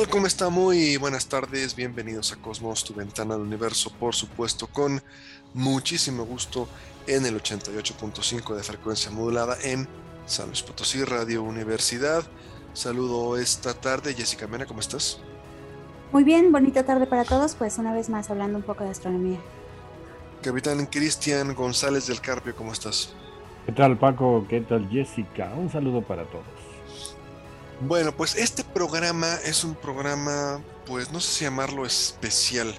[0.00, 0.08] Tal?
[0.08, 0.48] ¿Cómo está?
[0.48, 1.76] Muy buenas tardes.
[1.76, 5.02] Bienvenidos a Cosmos, tu ventana al universo, por supuesto, con
[5.52, 6.68] muchísimo gusto
[7.06, 9.86] en el 88.5 de frecuencia modulada en
[10.26, 12.22] San Luis Potosí, Radio Universidad.
[12.72, 14.14] Saludo esta tarde.
[14.14, 15.20] Jessica Mena, ¿cómo estás?
[16.12, 19.38] Muy bien, bonita tarde para todos, pues una vez más hablando un poco de astronomía.
[20.42, 23.12] Capitán Cristian González del Carpio, ¿cómo estás?
[23.66, 24.46] ¿Qué tal Paco?
[24.48, 25.52] ¿Qué tal Jessica?
[25.56, 26.59] Un saludo para todos.
[27.82, 32.74] Bueno, pues este programa es un programa, pues no sé si llamarlo especial.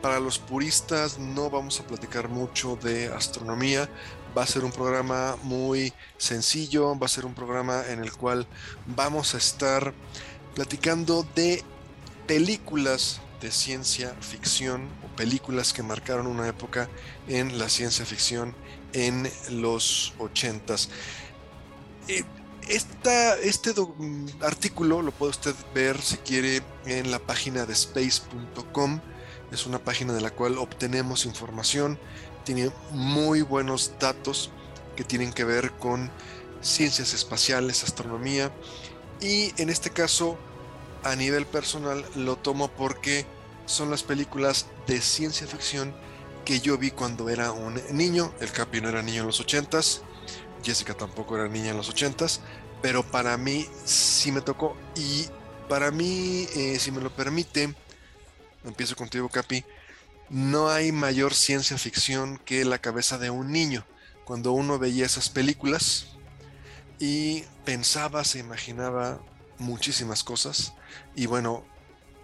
[0.00, 3.88] Para los puristas no vamos a platicar mucho de astronomía.
[4.36, 8.46] Va a ser un programa muy sencillo, va a ser un programa en el cual
[8.86, 9.92] vamos a estar
[10.54, 11.64] platicando de
[12.28, 16.88] películas de ciencia ficción o películas que marcaron una época
[17.26, 18.54] en la ciencia ficción
[18.92, 20.90] en los 80s
[22.68, 23.74] este
[24.42, 29.00] artículo lo puede usted ver si quiere en la página de space.com.
[29.50, 31.98] Es una página de la cual obtenemos información.
[32.44, 34.50] Tiene muy buenos datos
[34.96, 36.10] que tienen que ver con
[36.60, 38.52] ciencias espaciales, astronomía.
[39.20, 40.38] Y en este caso,
[41.04, 43.26] a nivel personal, lo tomo porque
[43.66, 45.94] son las películas de ciencia ficción
[46.44, 48.32] que yo vi cuando era un niño.
[48.40, 50.02] El Capi no era niño en los 80s.
[50.62, 52.40] Jessica tampoco era niña en los 80s,
[52.82, 54.76] pero para mí sí me tocó.
[54.96, 55.26] Y
[55.68, 57.74] para mí, eh, si me lo permite,
[58.64, 59.64] empiezo contigo, Capi,
[60.30, 63.84] no hay mayor ciencia ficción que la cabeza de un niño.
[64.24, 66.08] Cuando uno veía esas películas
[66.98, 69.20] y pensaba, se imaginaba
[69.58, 70.74] muchísimas cosas.
[71.14, 71.64] Y bueno,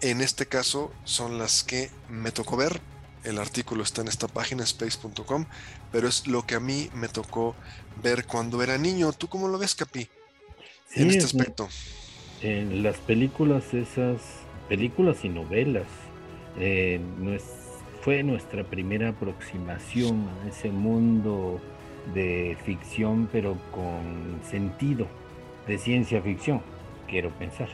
[0.01, 2.81] en este caso son las que me tocó ver.
[3.23, 5.45] El artículo está en esta página, space.com,
[5.95, 7.55] pero es lo que a mí me tocó
[8.03, 9.13] ver cuando era niño.
[9.13, 10.09] ¿Tú cómo lo ves, Capi?
[10.89, 11.69] Sí, en este aspecto.
[12.41, 14.17] En las películas, esas
[14.67, 15.87] películas y novelas,
[16.59, 16.99] eh,
[18.01, 21.61] fue nuestra primera aproximación a ese mundo
[22.13, 25.07] de ficción, pero con sentido,
[25.65, 26.61] de ciencia ficción,
[27.07, 27.69] quiero pensar.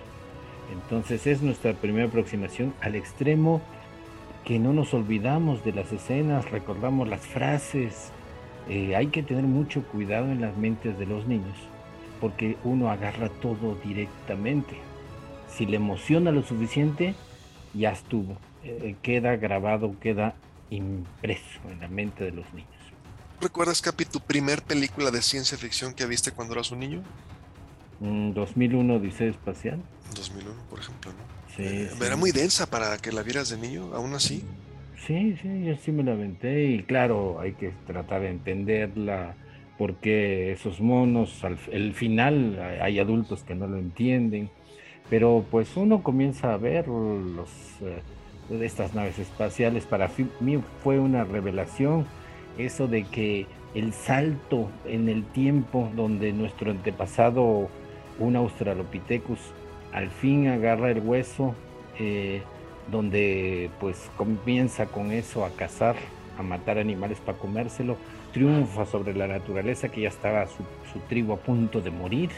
[0.71, 3.63] Entonces es nuestra primera aproximación al extremo
[4.45, 8.11] que no nos olvidamos de las escenas, recordamos las frases.
[8.69, 11.57] Eh, hay que tener mucho cuidado en las mentes de los niños
[12.21, 14.77] porque uno agarra todo directamente.
[15.49, 17.15] Si le emociona lo suficiente,
[17.73, 18.37] ya estuvo.
[18.63, 20.35] Eh, queda grabado, queda
[20.69, 22.69] impreso en la mente de los niños.
[23.41, 27.01] ¿Recuerdas, Capi, tu primer película de ciencia ficción que viste cuando eras un niño?
[27.99, 29.81] 2001, mm, Odisea Espacial.
[30.15, 31.40] 2001, por ejemplo, ¿no?
[31.55, 32.03] Sí, Eh, sí.
[32.03, 34.43] Era muy densa para que la vieras de niño, aún así.
[34.95, 39.35] Sí, sí, yo sí me la aventé y claro, hay que tratar de entenderla,
[39.77, 44.51] porque esos monos, al el final hay adultos que no lo entienden,
[45.09, 47.49] pero pues uno comienza a ver los,
[47.81, 48.03] eh,
[48.63, 50.09] estas naves espaciales, para
[50.39, 52.05] mí fue una revelación
[52.57, 57.71] eso de que el salto en el tiempo donde nuestro antepasado,
[58.19, 59.39] un Australopithecus,
[59.93, 61.55] al fin agarra el hueso,
[61.99, 62.41] eh,
[62.89, 65.95] donde pues comienza con eso a cazar,
[66.37, 67.97] a matar animales para comérselo,
[68.33, 72.29] triunfa sobre la naturaleza que ya estaba su, su tribu a punto de morir,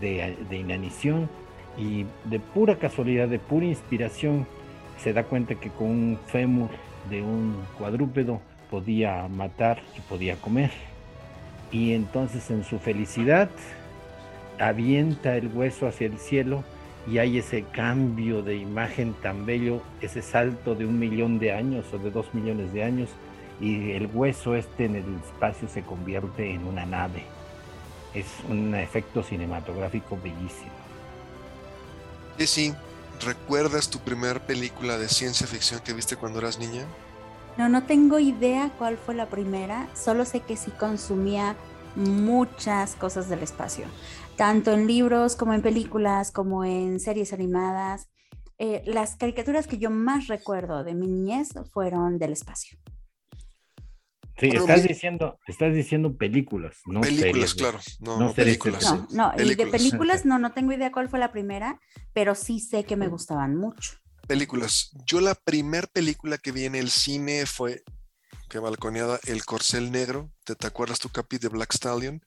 [0.00, 1.28] de, de inanición,
[1.76, 4.46] y de pura casualidad, de pura inspiración,
[4.98, 6.68] se da cuenta que con un fémur
[7.08, 8.40] de un cuadrúpedo
[8.70, 10.70] podía matar y podía comer.
[11.72, 13.48] Y entonces en su felicidad
[14.60, 16.62] avienta el hueso hacia el cielo
[17.06, 21.86] y hay ese cambio de imagen tan bello, ese salto de un millón de años
[21.92, 23.08] o de dos millones de años
[23.60, 27.24] y el hueso este en el espacio se convierte en una nave.
[28.14, 30.70] Es un efecto cinematográfico bellísimo.
[32.38, 32.74] Jessy,
[33.24, 36.84] ¿recuerdas tu primer película de ciencia ficción que viste cuando eras niña?
[37.56, 41.56] No, no tengo idea cuál fue la primera, solo sé que sí consumía
[41.96, 43.86] muchas cosas del espacio,
[44.36, 48.08] tanto en libros como en películas, como en series animadas.
[48.58, 52.78] Eh, las caricaturas que yo más recuerdo de mi niñez fueron del espacio.
[54.40, 58.82] Sí, estás diciendo, estás diciendo películas, no películas, claro, no, no, películas.
[58.84, 61.78] No, no, y de películas no, no tengo idea cuál fue la primera,
[62.14, 63.92] pero sí sé que me gustaban mucho.
[64.26, 64.92] Películas.
[65.04, 67.82] Yo la primer película que vi en el cine fue
[68.50, 70.30] que balconeada El Corcel Negro.
[70.44, 72.20] ¿Te, te acuerdas tu capi de Black Stallion?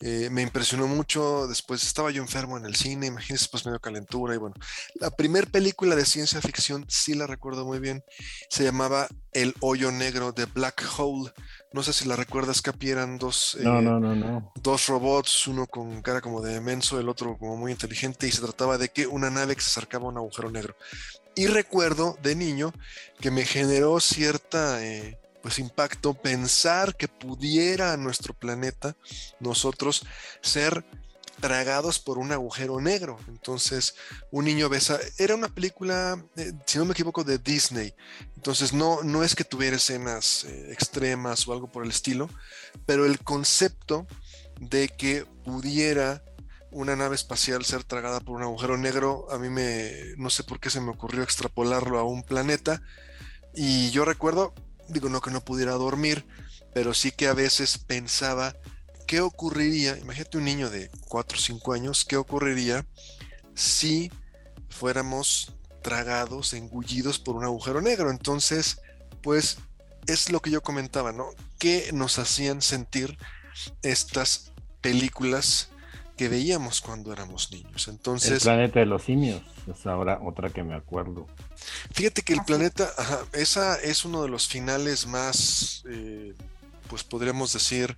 [0.00, 1.48] Eh, me impresionó mucho.
[1.48, 4.34] Después estaba yo enfermo en el cine, imagínense, pues medio calentura.
[4.34, 4.54] Y bueno,
[4.94, 8.04] la primera película de ciencia ficción, sí la recuerdo muy bien,
[8.48, 11.32] se llamaba El Hoyo Negro de Black Hole.
[11.72, 15.66] No sé si la recuerdas, Capi, eran dos, eh, no, no, no, dos robots, uno
[15.66, 19.06] con cara como de menso, el otro como muy inteligente, y se trataba de que
[19.06, 20.76] una nave que se acercaba a un agujero negro.
[21.38, 22.74] Y recuerdo de niño
[23.20, 24.84] que me generó cierta.
[24.84, 28.96] Eh, pues impacto pensar que pudiera nuestro planeta
[29.38, 30.04] nosotros
[30.42, 30.84] ser
[31.40, 33.20] tragados por un agujero negro.
[33.28, 33.94] Entonces,
[34.32, 34.98] un niño besa.
[35.16, 37.94] Era una película, eh, si no me equivoco, de Disney.
[38.34, 42.28] Entonces, no, no es que tuviera escenas eh, extremas o algo por el estilo,
[42.84, 44.08] pero el concepto
[44.58, 46.20] de que pudiera
[46.70, 50.60] una nave espacial ser tragada por un agujero negro, a mí me, no sé por
[50.60, 52.82] qué se me ocurrió extrapolarlo a un planeta.
[53.54, 54.54] Y yo recuerdo,
[54.88, 56.26] digo, no que no pudiera dormir,
[56.74, 58.54] pero sí que a veces pensaba
[59.06, 62.86] qué ocurriría, imagínate un niño de 4 o 5 años, qué ocurriría
[63.54, 64.12] si
[64.68, 68.10] fuéramos tragados, engullidos por un agujero negro.
[68.10, 68.80] Entonces,
[69.22, 69.58] pues
[70.06, 71.30] es lo que yo comentaba, ¿no?
[71.58, 73.16] ¿Qué nos hacían sentir
[73.82, 75.70] estas películas
[76.18, 77.88] que veíamos cuando éramos niños?
[77.88, 78.44] Entonces...
[78.44, 81.26] El planeta de los simios, es ahora otra que me acuerdo.
[81.92, 82.90] Fíjate que el planeta,
[83.32, 86.34] esa es uno de los finales más, eh,
[86.88, 87.96] pues podríamos decir,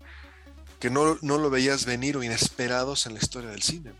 [0.78, 3.90] que no, lo veías venir o inesperados en la historia del cine.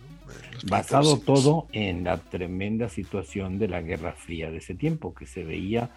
[0.65, 5.43] Basado todo en la tremenda situación de la Guerra Fría de ese tiempo, que se
[5.43, 5.91] veía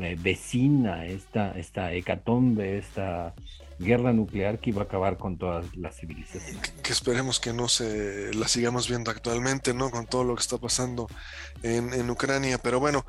[0.00, 3.34] eh, vecina esta, esta hecatombe, esta
[3.80, 6.70] guerra nuclear que iba a acabar con todas las civilizaciones.
[6.82, 9.90] Que, esperemos que no se la sigamos viendo actualmente, ¿no?
[9.90, 11.08] Con todo lo que está pasando
[11.62, 12.58] en, Ucrania.
[12.58, 13.06] Pero bueno,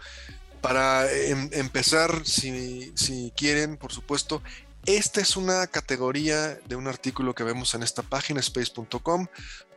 [0.62, 4.42] para em, empezar, si, si quieren, por supuesto,
[4.86, 9.28] esta es una categoría de un artículo que vemos en esta página, space.com.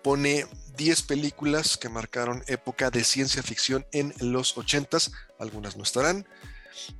[0.02, 0.46] Pone
[0.76, 5.12] 10 películas que marcaron época de ciencia ficción en los 80s.
[5.38, 6.26] Algunas no estarán,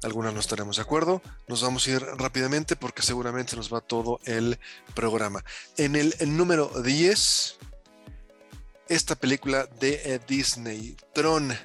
[0.03, 1.23] algunas no estaremos de acuerdo.
[1.49, 4.59] Nos vamos a ir rápidamente porque seguramente nos va todo el
[4.95, 5.45] programa.
[5.77, 7.57] En el, número 10,
[8.89, 11.57] esta película de eh, Disney, Tron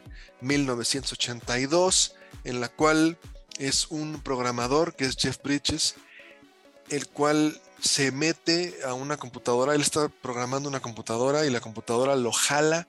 [0.41, 3.17] 1982, en la cual
[3.57, 5.95] es un programador que es Jeff Bridges
[6.89, 12.15] el cual se mete a una computadora, él está programando una computadora y la computadora
[12.15, 12.87] lo jala,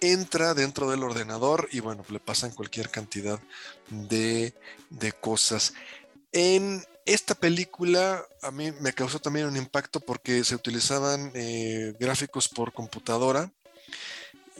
[0.00, 3.40] entra dentro del ordenador y bueno, le pasan cualquier cantidad
[3.90, 4.54] de,
[5.20, 5.74] cosas.
[6.32, 12.48] En esta película a mí me causó también un impacto porque se utilizaban eh, gráficos
[12.48, 13.52] por computadora.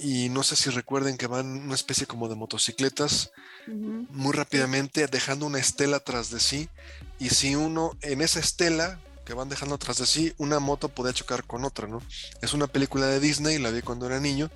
[0.01, 3.33] Y no sé si recuerden que van una especie como de motocicletas
[3.67, 6.69] muy rápidamente dejando una estela tras de sí.
[7.19, 11.13] Y si uno en esa estela que van dejando tras de sí una moto podía
[11.13, 12.01] chocar con otra, ¿no?
[12.41, 14.51] Es una película de Disney, la vi cuando era niño.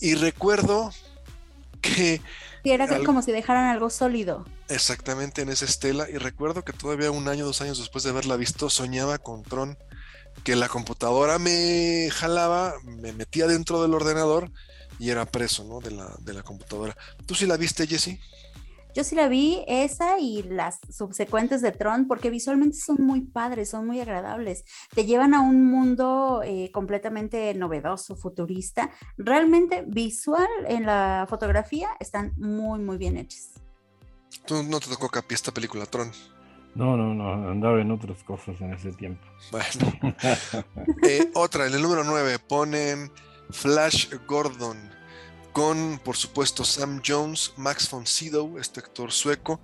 [0.00, 0.92] Y recuerdo
[1.80, 2.20] que
[2.64, 4.44] era como si dejaran algo sólido.
[4.68, 8.36] Exactamente en esa estela y recuerdo que todavía un año, dos años después de haberla
[8.36, 9.78] visto soñaba con Tron
[10.44, 14.50] que la computadora me jalaba, me metía dentro del ordenador
[14.98, 15.80] y era preso, ¿no?
[15.80, 16.96] De la, de la computadora.
[17.26, 18.20] ¿Tú sí la viste, Jessie?
[18.94, 23.70] Yo sí la vi, esa y las subsecuentes de Tron, porque visualmente son muy padres,
[23.70, 24.64] son muy agradables.
[24.94, 28.90] Te llevan a un mundo eh, completamente novedoso, futurista.
[29.16, 33.52] Realmente visual en la fotografía están muy, muy bien hechas.
[34.46, 36.10] ¿Tú no te tocó capi esta película, Tron?
[36.74, 39.24] No, no, no, andaba en otras cosas en ese tiempo.
[39.50, 40.14] Bueno.
[41.02, 43.10] Eh, otra, en el número 9 ponen
[43.50, 44.99] Flash Gordon
[45.52, 49.60] con, por supuesto, Sam Jones, Max von Sydow, este actor sueco,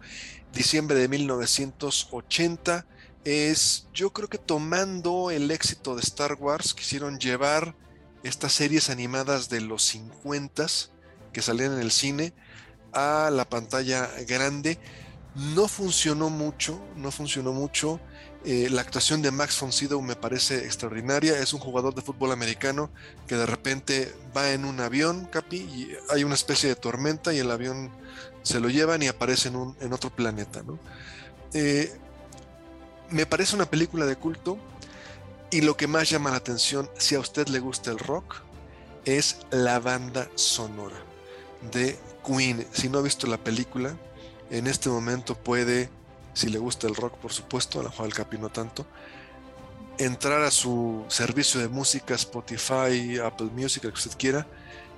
[0.52, 2.86] diciembre de 1980.
[3.24, 7.74] Es, yo creo que tomando el éxito de Star Wars, quisieron llevar
[8.22, 10.66] estas series animadas de los 50
[11.32, 12.32] que salían en el cine
[12.92, 14.78] a la pantalla grande
[15.36, 18.00] no funcionó mucho, no funcionó mucho.
[18.48, 21.36] Eh, la actuación de Max von Sydow me parece extraordinaria.
[21.40, 22.90] Es un jugador de fútbol americano
[23.26, 27.38] que de repente va en un avión, Capi, y hay una especie de tormenta y
[27.40, 27.90] el avión
[28.44, 30.62] se lo llevan y aparece en, otro planeta.
[31.54, 31.92] Eh,
[33.10, 34.58] me parece una película de culto
[35.50, 38.42] y lo que más llama la atención, si a usted le gusta el rock,
[39.06, 41.02] es la banda sonora
[41.72, 42.64] de Queen.
[42.72, 43.96] Si no ha visto la película,
[44.50, 45.90] en este momento puede
[46.36, 48.84] si le gusta el rock, por supuesto, a la mejor al Capi no tanto,
[49.96, 54.46] entrar a su servicio de música, Spotify, Apple Music, el que usted quiera,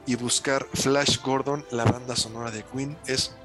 [0.04, 2.98] y buscar Flash Gordon, la banda sonora de Queen.
[3.06, 3.36] Es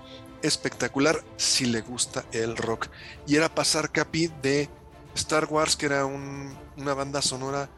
[0.42, 2.88] espectacular si le gusta el rock.
[3.28, 4.70] Y era pasar Capi de
[5.14, 7.70] Star Wars, que era una banda sonora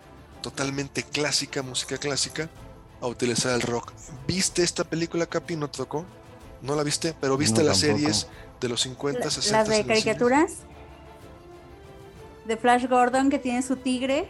[0.42, 2.50] totalmente clásica, música clásica,
[3.02, 3.92] a utilizar el rock.
[4.26, 5.58] ¿Viste esta película, Capi?
[5.58, 6.06] ¿No te tocó?
[6.62, 7.14] ¿No la viste?
[7.20, 8.28] Pero viste las series
[8.60, 9.58] de los 50, 60.
[9.58, 10.58] ¿Las de caricaturas?
[12.46, 14.28] De Flash Gordon que tiene su tigre.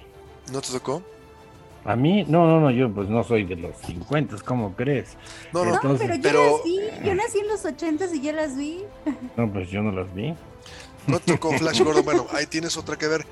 [0.52, 1.02] ¿No te tocó?
[1.84, 5.16] A mí, no, no, no, yo pues no soy de los 50, ¿cómo crees?
[5.54, 8.84] No, no, pero yo las vi, yo nací en los 80 y ya las vi.
[9.38, 10.34] No, pues yo no las vi.
[11.06, 13.28] No tocó Flash Gordon, bueno, ahí tienes otra que ver.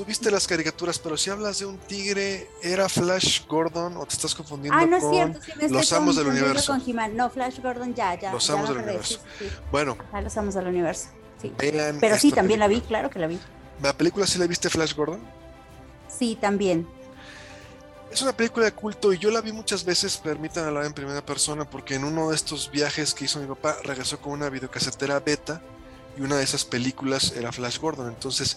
[0.00, 4.14] Tú viste las caricaturas, pero si hablas de un tigre, ¿era Flash Gordon o te
[4.14, 6.72] estás confundiendo ah, no con es cierto, sí, Los Amos del Universo?
[6.72, 8.32] Con no, Flash Gordon ya, ya.
[8.32, 9.20] Los Amos del Universo.
[9.70, 9.98] Bueno.
[10.10, 11.08] Ah, los Amos del Universo,
[11.42, 11.52] sí.
[12.00, 13.38] pero sí, también la vi, claro que la vi.
[13.82, 15.20] ¿La película sí la viste Flash Gordon?
[16.08, 16.88] Sí, también.
[18.10, 21.26] Es una película de culto y yo la vi muchas veces, permítanme hablar en primera
[21.26, 25.20] persona, porque en uno de estos viajes que hizo mi papá regresó con una videocasetera
[25.20, 25.60] beta
[26.16, 28.08] y una de esas películas era Flash Gordon.
[28.08, 28.56] Entonces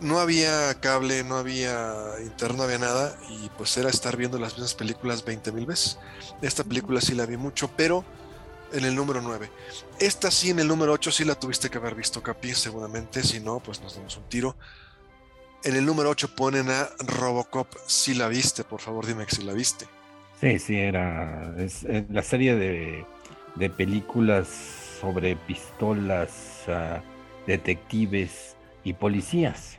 [0.00, 4.52] no había cable, no había internet, no había nada y pues era estar viendo las
[4.52, 5.98] mismas películas 20 mil veces.
[6.42, 8.04] Esta película sí la vi mucho, pero
[8.72, 9.48] en el número 9.
[10.00, 13.22] Esta sí en el número 8 sí la tuviste que haber visto, Capi, seguramente.
[13.22, 14.56] Si no, pues nos damos un tiro.
[15.62, 17.68] En el número 8 ponen a Robocop.
[17.86, 19.86] Si la viste, por favor, dime que si la viste.
[20.40, 21.54] Sí, sí, era
[22.10, 24.48] la serie de, películas
[25.00, 27.00] sobre pistolas, ah,
[27.46, 29.78] detectives y policías.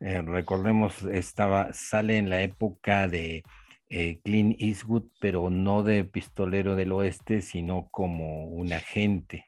[0.00, 3.42] Eh, recordemos, estaba, sale en la época de
[3.90, 9.46] eh, Clint Eastwood, pero no de pistolero del oeste, sino como un agente,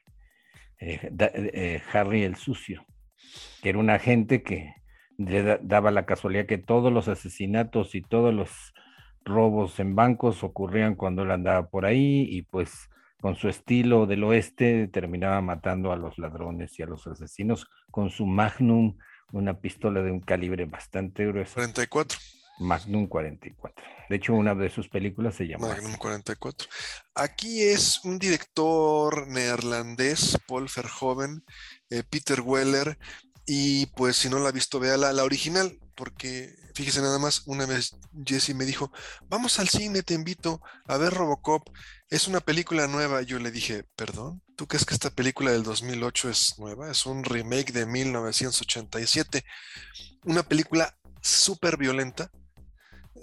[0.79, 2.85] eh, Harry el Sucio,
[3.61, 4.73] que era un agente que
[5.17, 8.73] daba la casualidad que todos los asesinatos y todos los
[9.23, 12.89] robos en bancos ocurrían cuando él andaba por ahí y pues
[13.21, 18.09] con su estilo del oeste terminaba matando a los ladrones y a los asesinos con
[18.09, 18.97] su Magnum,
[19.31, 21.55] una pistola de un calibre bastante grueso.
[21.55, 22.17] 44.
[22.59, 23.83] Magnum 44.
[24.09, 26.69] De hecho, una de sus películas se llama Magnum 44.
[27.15, 31.43] Aquí es un director neerlandés, Paul Verhoeven,
[31.89, 32.97] eh, Peter Weller,
[33.45, 37.65] y pues si no la ha visto, vea la, original, porque fíjese nada más, una
[37.65, 38.91] vez Jesse me dijo,
[39.27, 41.67] vamos al cine, te invito a ver Robocop,
[42.11, 43.23] es una película nueva.
[43.23, 46.91] Yo le dije, perdón, ¿tú crees que esta película del 2008 es nueva?
[46.91, 49.43] Es un remake de 1987,
[50.25, 52.29] una película súper violenta,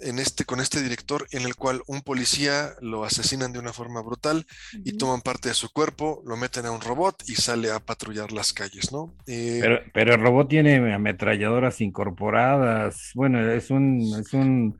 [0.01, 4.01] en este, con este director en el cual un policía lo asesinan de una forma
[4.01, 4.45] brutal
[4.85, 8.31] y toman parte de su cuerpo, lo meten a un robot y sale a patrullar
[8.31, 9.13] las calles, ¿no?
[9.27, 14.79] Eh, pero, pero, el robot tiene ametralladoras incorporadas, bueno, es un, es un,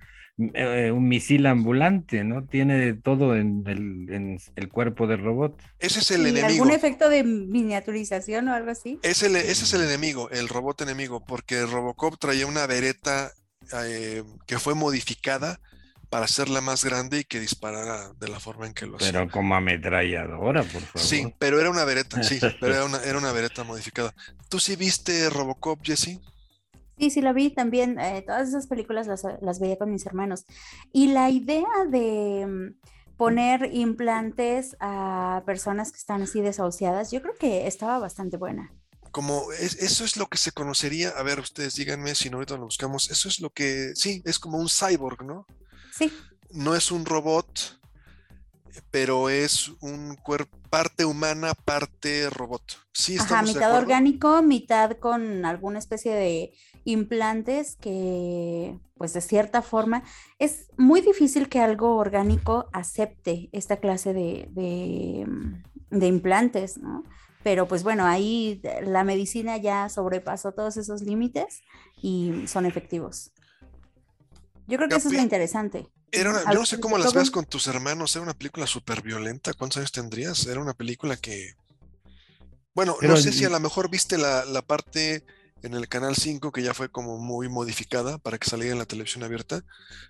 [0.54, 2.46] eh, un misil ambulante, ¿no?
[2.46, 5.62] Tiene todo en el, el cuerpo del robot.
[5.80, 6.48] Ese es el enemigo.
[6.48, 9.00] ¿Algún efecto de miniaturización o algo así?
[9.04, 13.32] ese es el enemigo, el robot enemigo, porque Robocop traía una vereta
[13.86, 15.60] eh, que fue modificada
[16.10, 19.12] para hacerla más grande y que disparara de la forma en que lo hacía.
[19.12, 21.02] Pero como ametralladora, por favor.
[21.08, 24.14] Sí, pero era una vereta, sí, pero era una, era una vereta modificada.
[24.50, 26.20] ¿Tú sí viste Robocop, Jesse?
[27.00, 27.98] Sí, sí, la vi también.
[28.00, 30.46] Eh, todas esas películas las, las, veía con mis hermanos.
[30.92, 37.36] Y la idea de mm, poner implantes a personas que están así desahuciadas, yo creo
[37.40, 38.74] que estaba bastante buena
[39.12, 42.66] como eso es lo que se conocería, a ver, ustedes díganme si no ahorita lo
[42.66, 45.46] buscamos, eso es lo que, sí, es como un cyborg, ¿no?
[45.92, 46.14] Sí.
[46.52, 47.80] No es un robot,
[48.92, 52.64] pero es un cuerpo, parte humana, parte robot.
[52.94, 56.54] Sí, Ajá, mitad orgánico, mitad con alguna especie de
[56.86, 60.04] implantes que, pues de cierta forma,
[60.38, 65.26] es muy difícil que algo orgánico acepte esta clase de, de,
[65.90, 67.04] de implantes, ¿no?
[67.44, 71.62] pero pues bueno, ahí la medicina ya sobrepasó todos esos límites
[72.02, 73.32] y son efectivos.
[74.68, 75.88] Yo creo que eso es lo interesante.
[76.12, 79.54] Era yo no sé cómo las ves con tus hermanos, era una película súper violenta,
[79.54, 80.46] ¿cuántos años tendrías?
[80.48, 81.54] Era una película que...
[82.74, 85.24] Bueno, no sé si a lo mejor viste la, la parte
[85.64, 88.86] en el canal 5 que ya fue como muy modificada para que saliera en la
[88.86, 89.62] televisión abierta,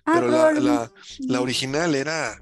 [0.04, 2.40] ah, pero la, la, la original era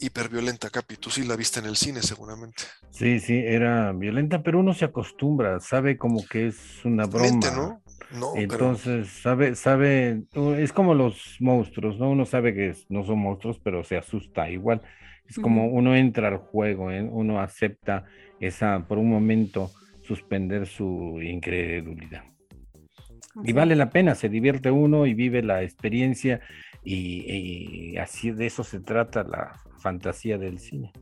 [0.00, 0.96] hiperviolenta, Capi.
[0.96, 2.64] Tú sí la viste en el cine, seguramente.
[2.90, 7.50] Sí, sí, era violenta, pero uno se acostumbra, sabe como que es una broma.
[7.54, 7.82] ¿no?
[8.12, 10.24] No, Entonces, sabe, sabe,
[10.58, 12.10] es como los monstruos, ¿no?
[12.10, 14.82] Uno sabe que no son monstruos, pero se asusta igual.
[15.28, 17.02] Es como uno entra al juego, ¿eh?
[17.02, 18.04] uno acepta
[18.40, 19.70] esa, por un momento,
[20.10, 22.24] suspender su incredulidad.
[23.44, 26.40] Y vale la pena, se divierte uno y vive la experiencia
[26.84, 30.92] y, así de eso se trata la fantasía del cine.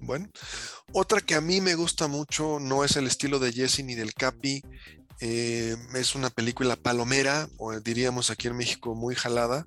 [0.00, 0.30] Bueno,
[0.94, 4.14] otra que a mí me gusta mucho, no es el estilo de Jesse ni del
[4.14, 4.62] Capi,
[5.20, 9.66] eh, es una película palomera, o diríamos aquí en México muy jalada,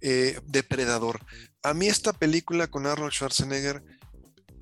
[0.00, 1.20] eh, Depredador.
[1.62, 3.80] A mí esta película con Arnold Schwarzenegger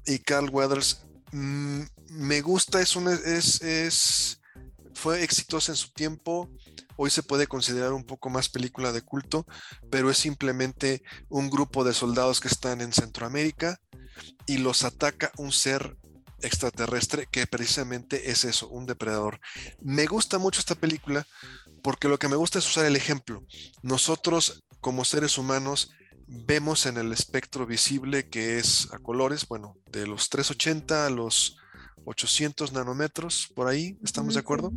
[0.04, 4.40] y Carl Weathers mm, me gusta, es, una, es, es,
[4.94, 6.50] fue exitosa en su tiempo,
[6.96, 9.46] hoy se puede considerar un poco más película de culto,
[9.90, 13.80] pero es simplemente un grupo de soldados que están en Centroamérica
[14.46, 15.96] y los ataca un ser
[16.42, 19.40] extraterrestre que precisamente es eso, un depredador.
[19.80, 21.26] Me gusta mucho esta película
[21.82, 23.44] porque lo que me gusta es usar el ejemplo.
[23.82, 25.90] Nosotros como seres humanos
[26.28, 31.56] vemos en el espectro visible que es a colores, bueno, de los 380 a los
[32.04, 34.72] 800 nanómetros, por ahí, ¿estamos de acuerdo?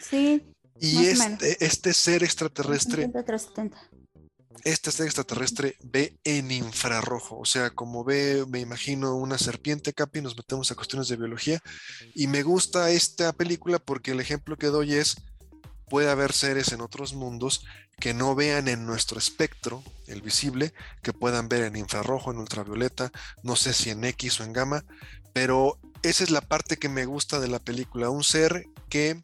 [0.00, 0.42] Sí.
[0.80, 3.08] Y este, este, ser extraterrestre
[4.64, 10.20] este ser extraterrestre ve en infrarrojo, o sea, como ve, me imagino una serpiente, Capi,
[10.20, 11.60] nos metemos a cuestiones de biología,
[12.14, 15.16] y me gusta esta película porque el ejemplo que doy es,
[15.88, 17.64] puede haber seres en otros mundos
[17.98, 23.10] que no vean en nuestro espectro, el visible, que puedan ver en infrarrojo, en ultravioleta,
[23.42, 24.84] no sé si en X o en gamma,
[25.32, 29.20] pero esa es la parte que me gusta de la película, un ser que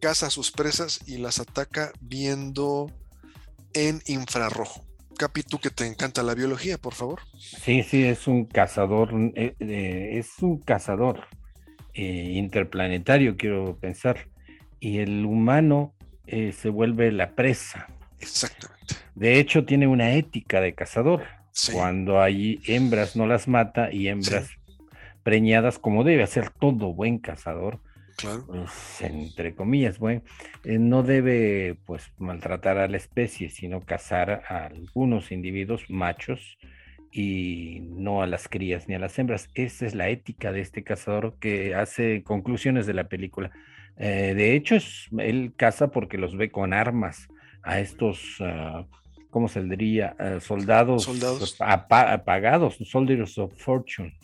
[0.00, 2.90] caza a sus presas y las ataca viendo
[3.72, 4.84] en infrarrojo.
[5.16, 7.20] Capi, tú que te encanta la biología, por favor.
[7.38, 11.24] Sí, sí, es un cazador, eh, eh, es un cazador
[11.94, 14.28] eh, interplanetario, quiero pensar.
[14.80, 15.94] Y el humano
[16.26, 17.88] se vuelve la presa.
[18.20, 18.96] Exactamente.
[19.14, 21.24] De hecho, tiene una ética de cazador.
[21.72, 24.50] Cuando hay hembras no las mata y hembras
[25.22, 27.80] preñadas, como debe hacer todo buen cazador,
[28.46, 30.22] pues, entre comillas, bueno,
[30.64, 36.58] eh, no debe pues maltratar a la especie, sino cazar a algunos individuos machos
[37.12, 39.48] y no a las crías ni a las hembras.
[39.54, 43.50] Esa es la ética de este cazador que hace conclusiones de la película.
[43.98, 47.28] Eh, de hecho, es, él caza porque los ve con armas
[47.62, 48.86] a estos, uh,
[49.30, 50.14] ¿cómo se diría?
[50.18, 51.56] Ah, soldados, soldados.
[51.60, 54.14] apagados, soldiers of fortune,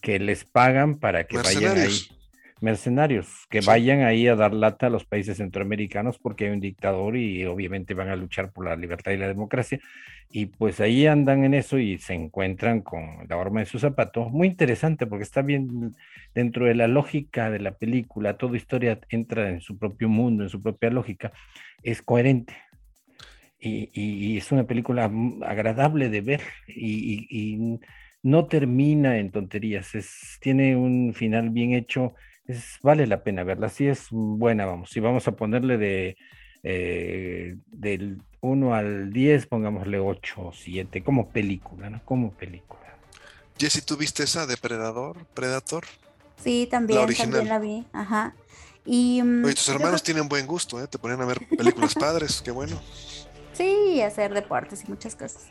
[0.00, 2.19] que les pagan para que vayan ahí
[2.62, 7.16] mercenarios que vayan ahí a dar lata a los países centroamericanos porque hay un dictador
[7.16, 9.80] y obviamente van a luchar por la libertad y la democracia.
[10.30, 14.28] Y pues ahí andan en eso y se encuentran con la horma de su zapato.
[14.28, 15.94] Muy interesante porque está bien
[16.34, 20.50] dentro de la lógica de la película, toda historia entra en su propio mundo, en
[20.50, 21.32] su propia lógica,
[21.82, 22.54] es coherente.
[23.62, 25.10] Y, es una película
[25.42, 27.78] agradable de ver y, y
[28.22, 32.14] no termina en tonterías, es, tiene un final bien hecho
[32.82, 36.16] vale la pena verla, sí es buena, vamos, si vamos a ponerle de
[36.62, 42.04] eh, del 1 al 10, pongámosle 8 o 7, como película, ¿no?
[42.04, 42.80] Como película.
[43.58, 45.26] Jessy, ¿tú viste esa Depredador?
[45.34, 45.84] Predator?
[46.42, 48.34] Sí, también, la también la vi, ajá.
[48.84, 50.86] Y, mm, Oye, tus hermanos tienen buen gusto, ¿eh?
[50.86, 52.80] Te ponen a ver películas padres, qué bueno.
[53.52, 55.48] Sí, hacer deportes y muchas cosas.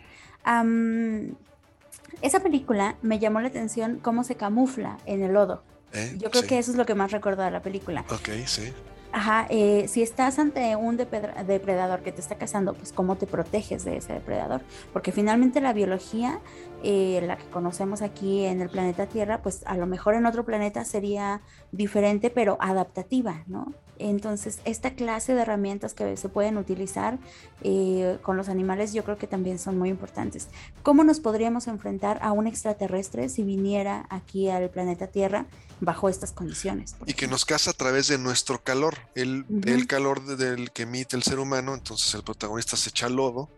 [2.21, 5.63] esa película me llamó la atención cómo se camufla en el lodo.
[5.93, 6.15] ¿Eh?
[6.17, 8.05] Yo creo que eso es lo que más recuerdo de la película.
[8.09, 8.71] Ok, sí.
[9.11, 13.83] Ajá, eh, si estás ante un depredador que te está cazando, pues cómo te proteges
[13.83, 14.61] de ese depredador,
[14.93, 16.39] porque finalmente la biología,
[16.83, 20.45] eh, la que conocemos aquí en el planeta Tierra, pues a lo mejor en otro
[20.45, 23.73] planeta sería diferente, pero adaptativa, ¿no?
[23.99, 27.19] Entonces, esta clase de herramientas que se pueden utilizar
[27.61, 30.47] eh, con los animales yo creo que también son muy importantes.
[30.83, 35.45] ¿Cómo nos podríamos enfrentar a un extraterrestre si viniera aquí al planeta Tierra
[35.81, 36.95] bajo estas condiciones?
[37.05, 41.15] Y que nos caza a través de nuestro calor, el, el calor del que emite
[41.15, 43.49] el ser humano, entonces el protagonista se echa lodo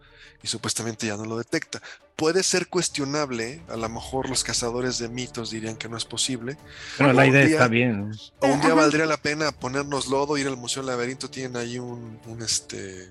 [0.44, 1.82] y supuestamente ya no lo detecta.
[2.16, 6.58] Puede ser cuestionable, a lo mejor los cazadores de mitos dirían que no es posible.
[6.98, 8.12] Pero la idea está bien.
[8.40, 11.80] O un día valdría la pena ponernos lodo, ir al Museo del Laberinto, tienen ahí
[11.80, 13.10] un, este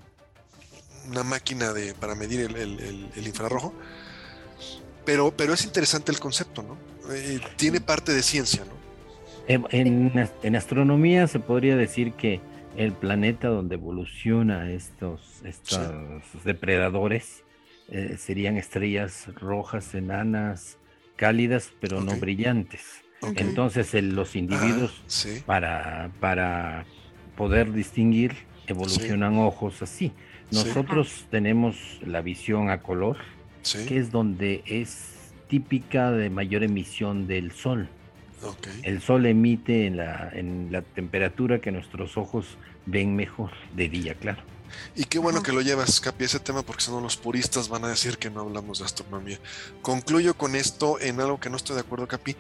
[1.09, 3.75] una máquina de, para medir el, infrarrojo.
[5.05, 6.77] Pero, pero es interesante el concepto, ¿no?
[7.13, 8.79] Eh, tiene parte de ciencia, ¿no?
[9.49, 12.41] En, en astronomía se podría decir que
[12.77, 17.45] el planeta donde evoluciona estos, estos depredadores
[17.89, 20.79] eh, serían estrellas rojas, enanas,
[21.17, 23.03] cálidas, pero no brillantes.
[23.37, 25.03] Entonces los individuos
[25.45, 26.87] para, para
[27.37, 28.35] poder distinguir
[28.67, 30.13] evolucionan ojos así.
[30.51, 33.19] Nosotros tenemos la visión a color,
[33.87, 37.89] que es donde es típica de mayor emisión del sol.
[38.83, 44.15] El sol emite en la, en la temperatura que nuestros ojos ven mejor de día,
[44.15, 44.43] claro.
[44.95, 47.85] Y qué bueno que lo llevas, Capi, ese tema, porque si no los puristas van
[47.85, 49.39] a decir que no hablamos de astronomía.
[49.83, 52.37] Concluyo con esto en algo que no estoy de acuerdo, Capi.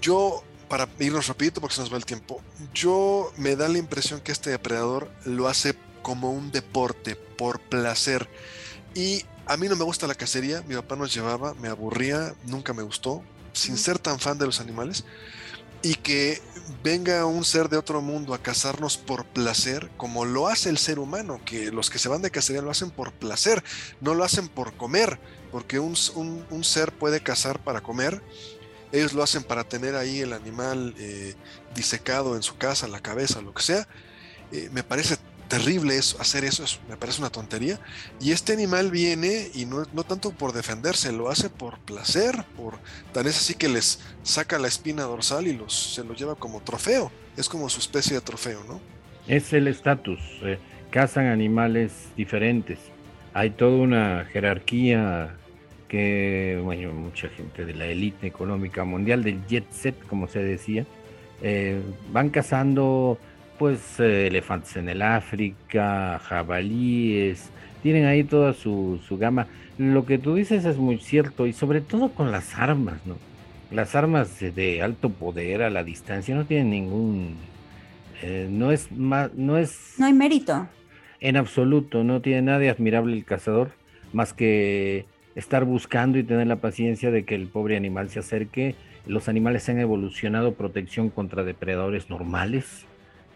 [0.00, 2.40] Yo, para irnos rapidito porque se nos va el tiempo,
[2.72, 8.28] yo me da la impresión que este depredador lo hace como un deporte, por placer.
[8.94, 12.72] Y a mí no me gusta la cacería, mi papá nos llevaba, me aburría, nunca
[12.72, 13.22] me gustó,
[13.60, 15.04] sin ser tan fan de los animales
[15.82, 16.40] y que
[16.82, 20.98] venga un ser de otro mundo a cazarnos por placer, como lo hace el ser
[20.98, 23.62] humano, que los que se van de cacería lo hacen por placer,
[24.00, 25.18] no lo hacen por comer,
[25.50, 28.22] porque un, ser puede cazar para comer,
[28.92, 31.34] ellos lo hacen para tener ahí el animal eh,
[31.74, 33.88] disecado en su casa, la cabeza, lo que sea,
[34.52, 35.16] eh, me parece
[35.50, 37.78] terrible eso, hacer eso, me parece una tontería.
[38.20, 42.78] Y este animal viene y no, no, tanto por defenderse, lo hace por placer, por
[43.12, 46.60] tan es así que les saca la espina dorsal y los, se lo lleva como
[46.62, 47.10] trofeo.
[47.36, 48.80] Es como su especie de trofeo, ¿no?
[49.26, 50.20] Es el estatus.
[50.42, 50.58] Eh,
[50.90, 52.78] cazan animales diferentes.
[53.34, 55.36] Hay toda una jerarquía
[55.88, 60.86] que, bueno, mucha gente de la élite económica mundial, del jet set, como se decía,
[61.42, 61.80] eh,
[62.12, 63.18] van cazando
[63.60, 67.50] pues eh, elefantes en el África, jabalíes,
[67.82, 69.48] tienen ahí toda su, gama.
[69.76, 73.18] Lo que tú dices es muy cierto y sobre todo con las armas, ¿no?
[73.70, 77.34] Las armas de alto poder a la distancia no tienen ningún,
[78.22, 79.92] eh, no es más, no es.
[79.98, 80.66] No hay mérito.
[81.20, 83.72] En absoluto, no tiene nada de admirable el cazador,
[84.14, 88.74] más que estar buscando y tener la paciencia de que el pobre animal se acerque.
[89.06, 92.86] Los animales han evolucionado protección contra depredadores normales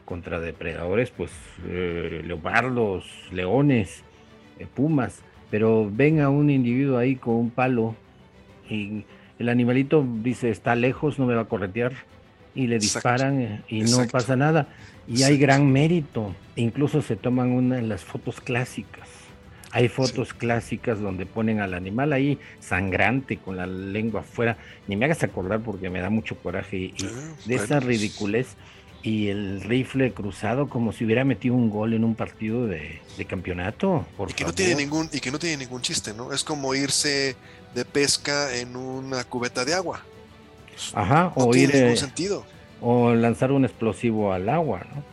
[0.05, 1.31] contra depredadores, pues
[1.67, 4.03] eh, leopardos, leones,
[4.59, 7.95] eh, pumas, pero ven a un individuo ahí con un palo
[8.69, 9.05] y
[9.39, 11.93] el animalito dice está lejos, no me va a corretear
[12.55, 14.69] y le disparan eh, y no pasa nada.
[15.09, 19.09] Y hay gran mérito, incluso se toman una en las fotos clásicas.
[19.73, 24.57] Hay fotos clásicas donde ponen al animal ahí sangrante con la lengua afuera.
[24.87, 28.57] Ni me hagas acordar porque me da mucho coraje y, ah, de esa ridiculez
[29.05, 34.07] y el rifle cruzado como si hubiera metido un gol en un partido de, campeonato.
[34.27, 36.33] y que no tiene ningún y que no tiene ningún chiste, ¿no?
[36.33, 37.37] Es como irse
[37.75, 40.03] de pesca en una cubeta de agua.
[40.95, 42.47] Ajá, no tiene ningún sentido.
[42.81, 45.05] O lanzar un explosivo al agua, ¿no?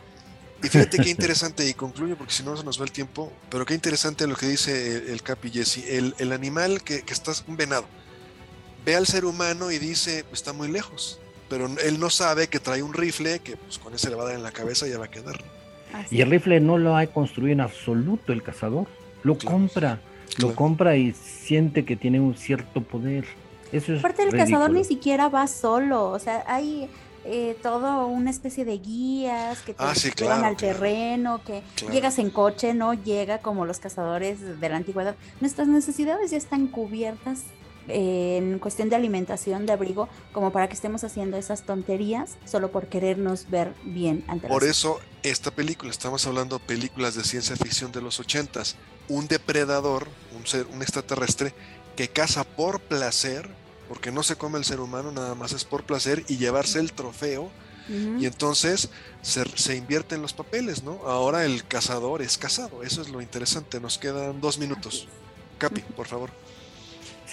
[0.66, 3.66] Y fíjate qué interesante, y concluyo porque si no se nos va el tiempo, pero
[3.66, 5.84] qué interesante lo que dice el, Capi Jesse.
[5.88, 7.84] El, el animal que, que está, un venado,
[8.86, 11.18] ve al ser humano y dice, está muy lejos
[11.52, 14.26] pero él no sabe que trae un rifle que pues con ese le va a
[14.28, 15.38] dar en la cabeza y ya va a quedar.
[16.10, 18.86] Y el rifle no lo ha construido en absoluto el cazador,
[19.22, 20.00] lo compra,
[20.38, 23.26] lo compra y siente que tiene un cierto poder.
[23.70, 26.88] Eso es Aparte el cazador ni siquiera va solo, o sea, hay
[27.26, 32.30] eh, todo una especie de guías que te ah, llevan al terreno, que llegas en
[32.30, 35.16] coche, no llega como los cazadores de la antigüedad.
[35.42, 37.42] Nuestras necesidades ya están cubiertas
[37.88, 42.86] en cuestión de alimentación, de abrigo, como para que estemos haciendo esas tonterías solo por
[42.86, 47.92] querernos ver bien ante Por eso esta película, estamos hablando de películas de ciencia ficción
[47.92, 48.76] de los ochentas,
[49.08, 51.54] un depredador, un ser, un extraterrestre
[51.96, 53.48] que caza por placer,
[53.88, 56.92] porque no se come el ser humano, nada más es por placer y llevarse el
[56.92, 57.50] trofeo.
[58.20, 58.90] Y entonces
[59.22, 61.00] se, se invierten los papeles, ¿no?
[61.04, 63.80] Ahora el cazador es cazado, eso es lo interesante.
[63.80, 65.08] Nos quedan dos minutos.
[65.58, 66.30] Capi, por favor.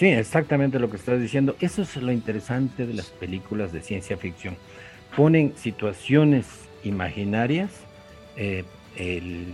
[0.00, 1.56] Sí, exactamente lo que estás diciendo.
[1.60, 4.56] Eso es lo interesante de las películas de ciencia ficción.
[5.14, 6.46] Ponen situaciones
[6.84, 7.70] imaginarias.
[8.34, 8.64] Eh,
[8.96, 9.44] el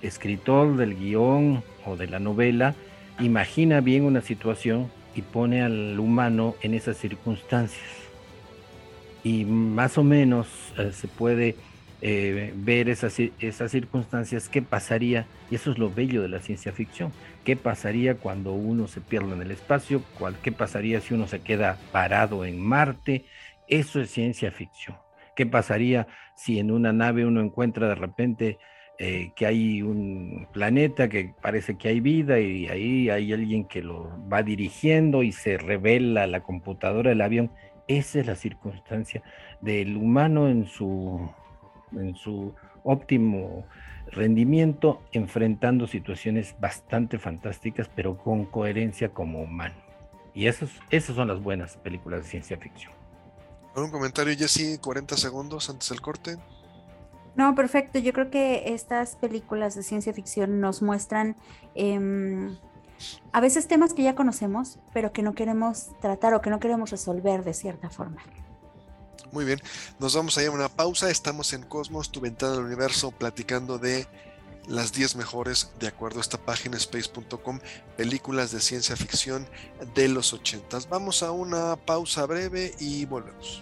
[0.00, 2.74] escritor del guion o de la novela
[3.20, 7.84] imagina bien una situación y pone al humano en esas circunstancias.
[9.22, 10.46] Y más o menos
[10.78, 11.56] eh, se puede
[12.02, 16.72] eh, ver esas, esas circunstancias, qué pasaría, y eso es lo bello de la ciencia
[16.72, 17.12] ficción,
[17.44, 20.02] qué pasaría cuando uno se pierde en el espacio,
[20.42, 23.24] qué pasaría si uno se queda parado en Marte,
[23.68, 24.96] eso es ciencia ficción.
[25.34, 28.58] ¿Qué pasaría si en una nave uno encuentra de repente
[28.98, 33.82] eh, que hay un planeta que parece que hay vida y ahí hay alguien que
[33.82, 37.50] lo va dirigiendo y se revela la computadora del avión?
[37.88, 39.22] Esa es la circunstancia
[39.60, 41.30] del humano en su
[42.00, 43.64] en su óptimo
[44.08, 49.74] rendimiento, enfrentando situaciones bastante fantásticas, pero con coherencia como humano.
[50.34, 52.92] Y esos, esas son las buenas películas de ciencia ficción.
[53.76, 54.78] ¿Un comentario, Jessy?
[54.78, 56.36] 40 segundos antes del corte.
[57.34, 57.98] No, perfecto.
[57.98, 61.36] Yo creo que estas películas de ciencia ficción nos muestran
[61.74, 62.56] em,
[63.32, 66.90] a veces temas que ya conocemos, pero que no queremos tratar o que no queremos
[66.90, 68.22] resolver de cierta forma.
[69.34, 69.60] Muy bien,
[69.98, 71.10] nos vamos a ir a una pausa.
[71.10, 74.06] Estamos en Cosmos, tu ventana al universo, platicando de
[74.68, 77.58] las 10 mejores, de acuerdo a esta página space.com,
[77.96, 79.48] películas de ciencia ficción
[79.96, 80.78] de los 80.
[80.88, 83.60] Vamos a una pausa breve y volvemos.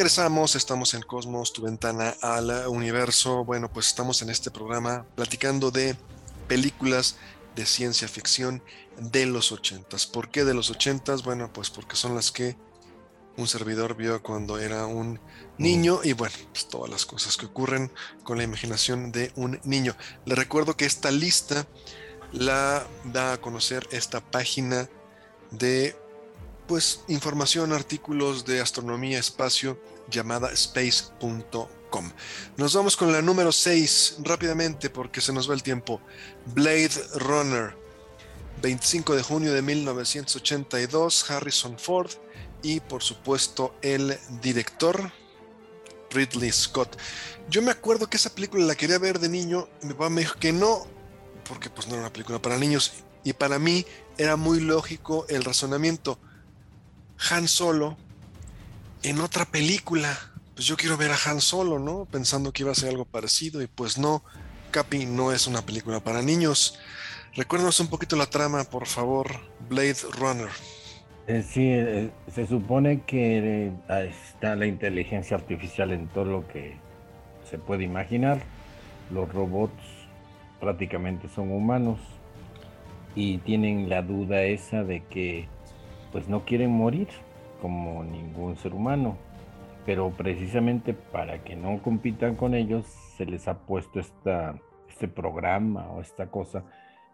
[0.00, 3.44] Regresamos, estamos en Cosmos, tu ventana al universo.
[3.44, 5.94] Bueno, pues estamos en este programa platicando de
[6.48, 7.16] películas
[7.54, 8.62] de ciencia ficción
[8.96, 10.06] de los ochentas.
[10.06, 11.22] ¿Por qué de los ochentas?
[11.22, 12.56] Bueno, pues porque son las que
[13.36, 15.20] un servidor vio cuando era un
[15.58, 17.92] niño y bueno, pues todas las cosas que ocurren
[18.24, 19.94] con la imaginación de un niño.
[20.24, 21.66] Le recuerdo que esta lista
[22.32, 24.88] la da a conocer esta página
[25.50, 25.94] de
[26.70, 29.76] pues información, artículos de astronomía, espacio,
[30.08, 32.12] llamada space.com.
[32.56, 36.00] Nos vamos con la número 6 rápidamente porque se nos va el tiempo.
[36.54, 37.76] Blade Runner,
[38.62, 42.12] 25 de junio de 1982, Harrison Ford
[42.62, 45.10] y por supuesto el director
[46.10, 46.96] Ridley Scott.
[47.48, 50.36] Yo me acuerdo que esa película la quería ver de niño, mi papá me dijo
[50.38, 50.86] que no,
[51.48, 52.92] porque pues no era una película para niños
[53.24, 53.84] y para mí
[54.18, 56.20] era muy lógico el razonamiento
[57.30, 57.96] han Solo
[59.02, 60.16] en otra película.
[60.54, 62.04] Pues yo quiero ver a Han Solo, ¿no?
[62.04, 64.22] Pensando que iba a ser algo parecido y pues no.
[64.70, 66.78] Capi no es una película para niños.
[67.34, 69.28] Recuérdanos un poquito la trama, por favor,
[69.68, 70.48] Blade Runner.
[71.26, 73.72] Eh, sí, eh, se supone que eh,
[74.08, 76.76] está la inteligencia artificial en todo lo que
[77.48, 78.42] se puede imaginar.
[79.12, 79.82] Los robots
[80.60, 81.98] prácticamente son humanos
[83.14, 85.48] y tienen la duda esa de que
[86.12, 87.08] pues no quieren morir
[87.60, 89.16] como ningún ser humano.
[89.86, 94.54] Pero precisamente para que no compitan con ellos, se les ha puesto esta,
[94.88, 96.64] este programa o esta cosa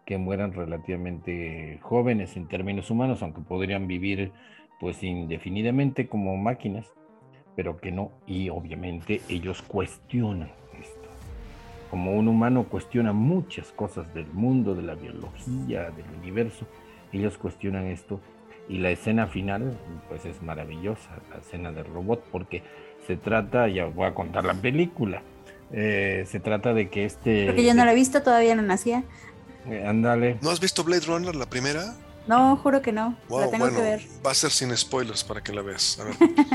[0.05, 4.31] que mueran relativamente jóvenes en términos humanos, aunque podrían vivir
[4.79, 6.93] pues indefinidamente como máquinas,
[7.55, 8.11] pero que no.
[8.25, 11.09] Y obviamente ellos cuestionan esto.
[11.89, 16.65] Como un humano cuestiona muchas cosas del mundo, de la biología, del universo,
[17.11, 18.19] ellos cuestionan esto
[18.69, 19.77] y la escena final,
[20.09, 22.63] pues es maravillosa, la escena del robot, porque
[23.05, 25.21] se trata, ya voy a contar la película,
[25.71, 27.45] eh, se trata de que este...
[27.45, 29.03] Porque yo no la he visto, todavía no nacía.
[29.69, 30.37] Eh, ándale.
[30.41, 31.95] ¿No has visto Blade Runner, la primera?
[32.27, 33.15] No, juro que no.
[33.29, 34.01] la tengo que ver.
[34.25, 35.99] Va a ser sin spoilers para que la veas.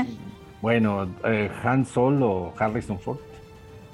[0.61, 3.17] bueno, eh, Han Solo, Harrison Ford,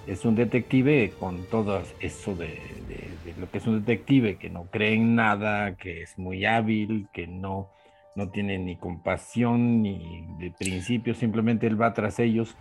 [0.08, 4.66] es un detective con todo eso de, de, lo que es un detective, que no
[4.66, 7.70] cree en nada, que es muy hábil, que no
[8.16, 12.56] no tiene ni compasión ni de principio, simplemente él va tras ellos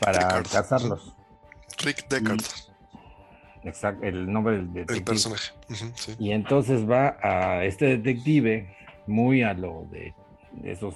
[0.00, 1.14] para cazarlos.
[1.84, 2.40] Rick Deckard.
[3.64, 4.98] exacto, el nombre del detective.
[4.98, 5.52] El personaje.
[6.18, 8.74] Y entonces va a este detective,
[9.06, 10.14] muy a lo de
[10.64, 10.94] esos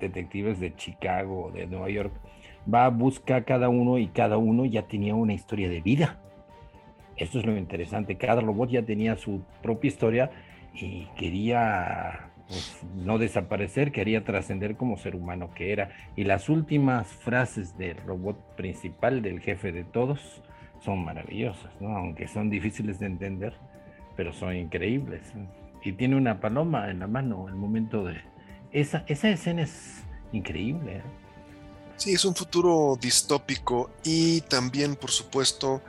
[0.00, 2.12] detectives de Chicago, de Nueva York,
[2.72, 6.20] va, a buscar a cada uno y cada uno ya tenía una historia de vida.
[7.16, 10.30] Esto es lo interesante, cada robot ya tenía su propia historia
[10.74, 15.90] y quería pues, no desaparecer, quería trascender como ser humano que era.
[16.16, 20.42] Y las últimas frases del robot principal, del jefe de todos,
[20.84, 21.96] son maravillosas, ¿no?
[21.96, 23.54] aunque son difíciles de entender,
[24.16, 25.22] pero son increíbles.
[25.82, 28.16] Y tiene una paloma en la mano, el momento de...
[28.72, 30.02] Esa, esa escena es
[30.32, 30.96] increíble.
[30.96, 31.02] ¿eh?
[31.96, 35.80] Sí, es un futuro distópico y también, por supuesto,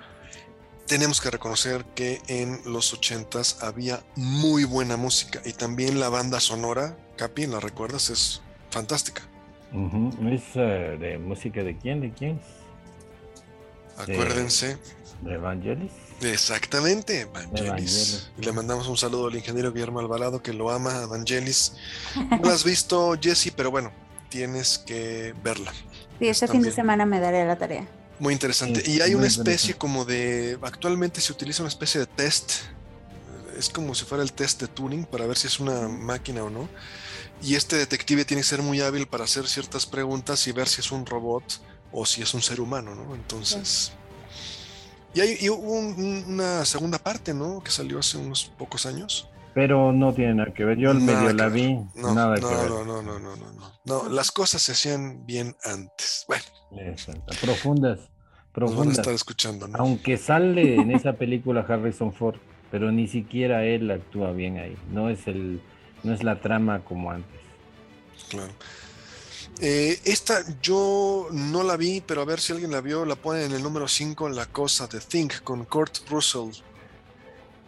[0.88, 6.40] tenemos que reconocer que en los ochentas había muy buena música y también la banda
[6.40, 8.10] sonora, Capi, ¿la recuerdas?
[8.10, 9.24] Es fantástica.
[10.32, 12.02] ¿Es eh, de música de quién?
[12.02, 12.40] ¿De quién?
[13.98, 14.78] Acuérdense.
[15.22, 15.92] ¿De Evangelis?
[16.22, 18.32] Exactamente, Evangelis.
[18.38, 21.78] Le mandamos un saludo al ingeniero Guillermo Alvarado que lo ama, Evangelis.
[22.16, 23.92] No la has visto, Jesse, pero bueno,
[24.30, 25.74] tienes que verla.
[26.20, 27.88] Sí, este fin de semana me daré la tarea.
[28.20, 28.84] Muy interesante.
[28.90, 30.58] y hay una especie como de.
[30.62, 32.52] Actualmente se utiliza una especie de test.
[33.58, 36.50] Es como si fuera el test de Turing para ver si es una máquina o
[36.50, 36.70] no.
[37.42, 40.82] Y este detective tiene que ser muy hábil para hacer ciertas preguntas y ver si
[40.82, 41.44] es un robot
[41.92, 43.16] o si es un ser humano, ¿no?
[43.16, 43.92] Entonces.
[45.14, 47.64] Y, hay, hubo una segunda parte, ¿no?
[47.64, 49.30] Que salió hace unos pocos años.
[49.56, 50.78] Pero no tiene nada que ver.
[50.78, 52.70] Yo el medio la vi, no, nada no, que ver.
[52.70, 54.10] no, no, no, no, no, no.
[54.10, 56.26] Las cosas se hacían bien antes.
[56.28, 56.44] Bueno,
[56.92, 57.34] Exacto.
[57.42, 58.98] Profundas, nos van a profundas.
[59.00, 59.80] estar escuchando, ¿no?
[59.80, 62.36] Aunque sale en esa película Harrison Ford,
[62.70, 64.76] pero ni siquiera él actúa bien ahí.
[64.92, 65.62] No es el,
[66.04, 67.40] no es la trama como antes.
[68.30, 68.52] Claro.
[69.62, 73.46] Eh, esta yo no la vi, pero a ver si alguien la vio, la pone
[73.46, 76.50] en el número 5, La Cosa de Think, con Kurt Russell.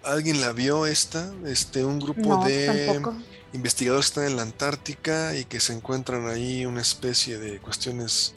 [0.07, 1.31] ¿Alguien la vio esta?
[1.45, 3.15] Este, un grupo No, de tampoco.
[3.53, 8.33] investigadores que están en la Antártica y que se encuentran ahí una especie de cuestiones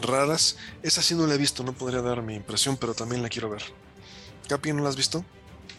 [0.00, 0.56] raras.
[0.82, 3.50] Esa sí no la he visto, no podría dar mi impresión, pero también la quiero
[3.50, 3.62] ver.
[4.48, 5.24] Capi, ¿no la has visto?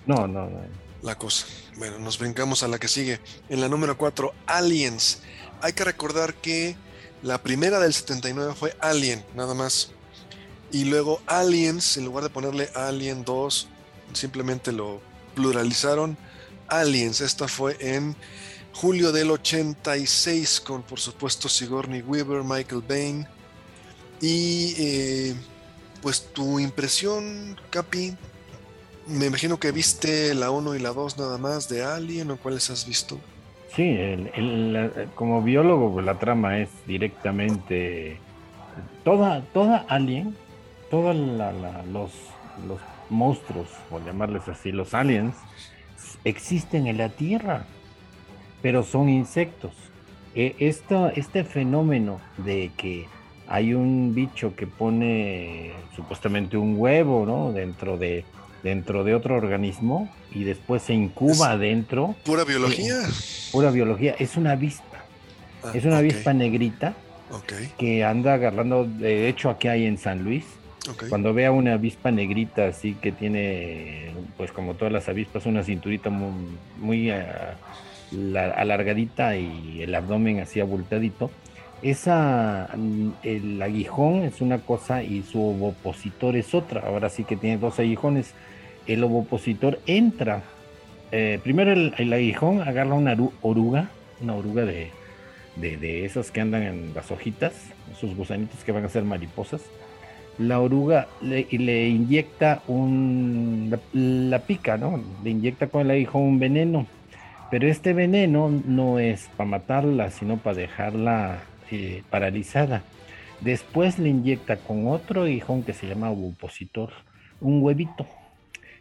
[0.06, 0.62] No, no, no.
[1.02, 1.45] La cosa.
[1.78, 3.19] Bueno, nos brincamos a la que sigue.
[3.48, 5.19] En la número 4, Aliens.
[5.62, 6.76] Hay que recordar que
[7.24, 9.91] la primera del 79 fue Alien, nada más.
[10.72, 13.67] Y luego Aliens, en lugar de ponerle Alien 2,
[14.13, 15.02] simplemente lo
[15.36, 16.17] pluralizaron.
[16.67, 18.15] Aliens, esta fue en
[18.74, 23.28] julio del 86 con por supuesto Sigourney Weaver, Michael Bain.
[24.22, 25.36] Y eh,
[26.02, 28.15] pues tu impresión, Capi,
[29.08, 32.69] me imagino que viste la 1 y la 2 nada más de Alien o cuáles
[32.69, 33.19] has visto.
[33.76, 33.98] Sí,
[35.15, 38.17] como biólogo, pues, la trama es directamente
[39.04, 40.36] toda, toda Alien,
[40.89, 42.12] todos los,
[42.67, 45.36] los monstruos, por llamarles así, los aliens,
[46.24, 47.65] existen en la Tierra,
[48.62, 49.72] pero son insectos.
[50.36, 53.08] E- esta- este fenómeno de que
[53.48, 57.52] hay un bicho que pone supuestamente un huevo, ¿no?
[57.52, 58.24] Dentro de,
[58.62, 62.95] dentro de otro organismo y después se incuba Es- adentro Pura biología.
[63.52, 64.86] pura biología, es una avispa.
[65.63, 66.93] Ah, Es una avispa negrita
[67.32, 70.45] Ok, que anda agarrando, de hecho aquí hay en San Luis,
[71.10, 76.10] cuando vea una avispa negrita así que tiene, pues como todas las avispas, una cinturita
[76.10, 76.32] muy,
[76.80, 77.56] muy, ah,
[78.12, 81.30] la- alargadita y el abdomen así abultadito,
[81.82, 86.82] esa, mm, el aguijón es una cosa y su ovopositor es otra.
[86.82, 88.34] Ahora sí que tiene dos aguijones.
[88.86, 90.41] El ovopositor entra,
[91.12, 93.89] eh, primero el, aguijón agarra una oruga,
[94.21, 94.89] una oruga de,
[95.56, 97.54] de, de esas que andan en las hojitas,
[97.91, 99.62] esos gusanitos que van a ser mariposas.
[100.39, 103.69] La oruga le, inyecta un.
[103.69, 104.99] La, la pica, ¿no?
[105.23, 106.88] Le inyecta con el aguijón un veneno.
[107.52, 112.84] Pero este veneno no es para matarla, sino para dejarla eh, paralizada.
[113.41, 116.91] Después le inyecta con otro aguijón que se llama ovipositor
[117.41, 118.06] un huevito.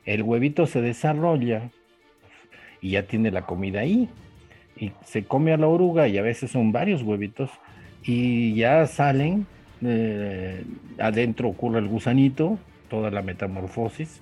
[0.05, 1.71] El huevito se desarrolla
[2.81, 4.09] y ya tiene la comida ahí.
[4.77, 7.51] Y se come a la oruga y a veces son varios huevitos
[8.03, 9.47] y ya salen.
[9.83, 10.65] Eh,
[10.99, 14.21] adentro ocurre el gusanito, toda la metamorfosis.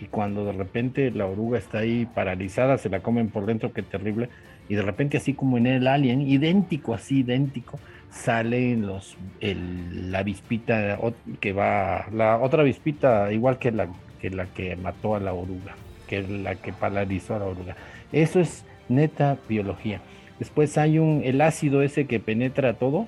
[0.00, 3.82] Y cuando de repente la oruga está ahí paralizada, se la comen por dentro, qué
[3.82, 4.28] terrible.
[4.68, 7.78] Y de repente, así como en el alien, idéntico, así idéntico,
[8.10, 13.88] salen los, la avispita ot- que va, la otra avispita, igual que la,
[14.20, 15.74] que la que mató a la oruga,
[16.08, 17.76] que es la que paralizó a la oruga.
[18.10, 20.00] Eso es neta biología.
[20.38, 23.06] Después hay un, el ácido ese que penetra todo,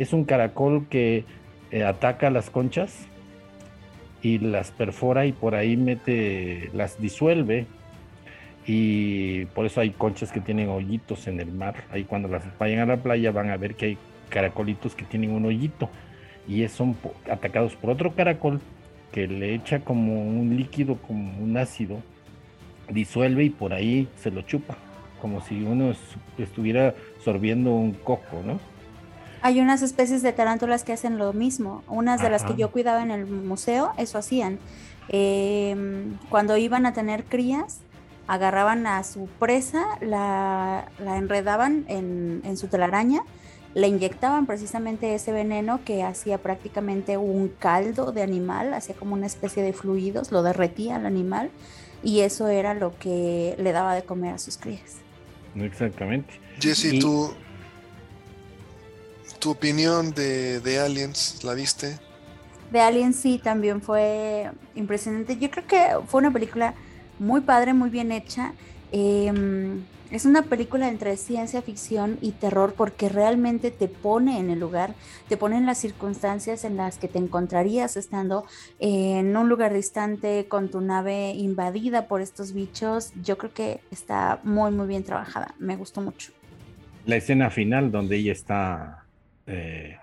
[0.00, 1.24] es un caracol que
[1.70, 3.06] eh, ataca las conchas
[4.22, 7.66] y las perfora y por ahí mete, las disuelve.
[8.66, 11.74] Y por eso hay conchas que tienen hoyitos en el mar.
[11.92, 15.32] Ahí cuando las vayan a la playa van a ver que hay caracolitos que tienen
[15.32, 15.90] un hoyito.
[16.48, 16.96] Y son
[17.30, 18.60] atacados por otro caracol
[19.12, 21.98] que le echa como un líquido, como un ácido,
[22.88, 24.76] disuelve y por ahí se lo chupa.
[25.20, 28.60] Como si uno es- estuviera sorbiendo un coco, ¿no?
[29.42, 31.82] Hay unas especies de tarántulas que hacen lo mismo.
[31.88, 34.58] Unas de las que yo cuidaba en el museo, eso hacían.
[35.08, 37.80] Em, cuando iban a tener crías,
[38.26, 43.22] agarraban a su presa, la, la enredaban en, en su telaraña,
[43.74, 49.26] le inyectaban precisamente ese veneno que hacía prácticamente un caldo de animal, hacía como una
[49.26, 51.50] especie de fluidos, lo derretía al animal
[52.02, 54.96] y eso era lo que le daba de comer a sus crías.
[55.56, 56.34] Exactamente.
[56.60, 57.32] Jesse, Y- tu,
[59.40, 61.98] tu opinión de, de Aliens, ¿la viste?
[62.70, 65.36] De Alien sí también fue impresionante.
[65.36, 66.74] Yo creo que fue una película
[67.18, 68.52] muy padre, muy bien hecha.
[68.92, 74.60] Em, es una película entre ciencia ficción y terror porque realmente te pone en el
[74.60, 74.94] lugar,
[75.28, 78.44] te pone en las circunstancias en las que te encontrarías estando
[78.78, 83.12] en un lugar distante con tu nave invadida por estos bichos.
[83.22, 85.54] Yo creo que está muy, muy bien trabajada.
[85.58, 86.32] Me gustó mucho.
[87.06, 88.99] La escena final donde ella está
[89.50, 89.98] eh,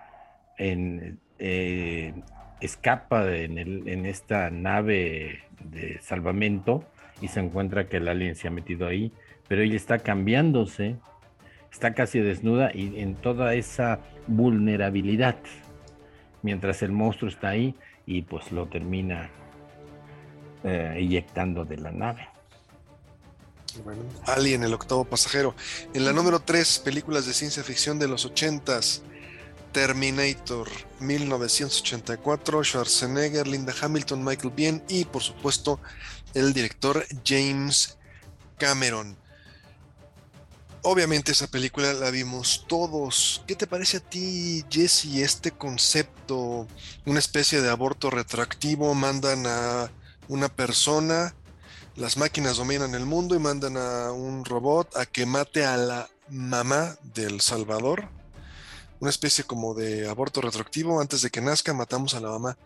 [0.58, 2.14] en eh,
[2.62, 6.84] escapa de- en, el- en esta nave de salvamento
[7.22, 9.12] y se encuentra que el alien se ha metido ahí.
[9.48, 10.98] pero ella está cambiándose,
[11.72, 15.38] está casi desnuda y en toda esa vulnerabilidad,
[16.42, 17.74] mientras el monstruo está ahí
[18.06, 19.30] y pues lo termina
[20.66, 22.28] eh, eyectando de la nave.
[23.86, 25.56] Bueno, Alien, el octavo pasajero.
[25.94, 29.02] En la número 3, películas de ciencia ficción de los 80s.
[29.78, 30.68] Terminator
[31.02, 35.80] 1984, Schwarzenegger, Linda Hamilton, Michael Biehn y por supuesto
[36.34, 37.96] el director James
[38.58, 39.16] Cameron.
[40.82, 43.44] Obviamente esa película la vimos todos.
[43.46, 46.68] ¿Qué te parece a ti, Jesse, este concepto?
[47.06, 49.92] Una especie de aborto retroactivo, mandan a
[50.28, 51.36] una persona,
[51.96, 56.10] las máquinas dominan el mundo y mandan a un robot a que mate a la
[56.30, 58.17] mamá del Salvador.
[59.00, 62.58] Una especie como de aborto retroactivo, antes de que nazca matamos a la mamá.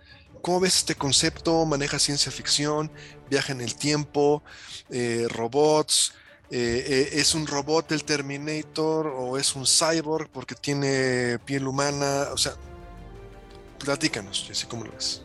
[0.41, 1.65] ¿Cómo ves este concepto?
[1.65, 2.91] ¿Maneja ciencia ficción?
[3.29, 4.41] ¿Viaja en el tiempo?
[4.89, 6.13] Eh, ¿Robots?
[6.49, 12.27] Eh, eh, ¿Es un robot el Terminator o es un cyborg porque tiene piel humana?
[12.33, 12.53] O sea,
[13.79, 15.21] platícanos, Jesse, ¿cómo lo ves?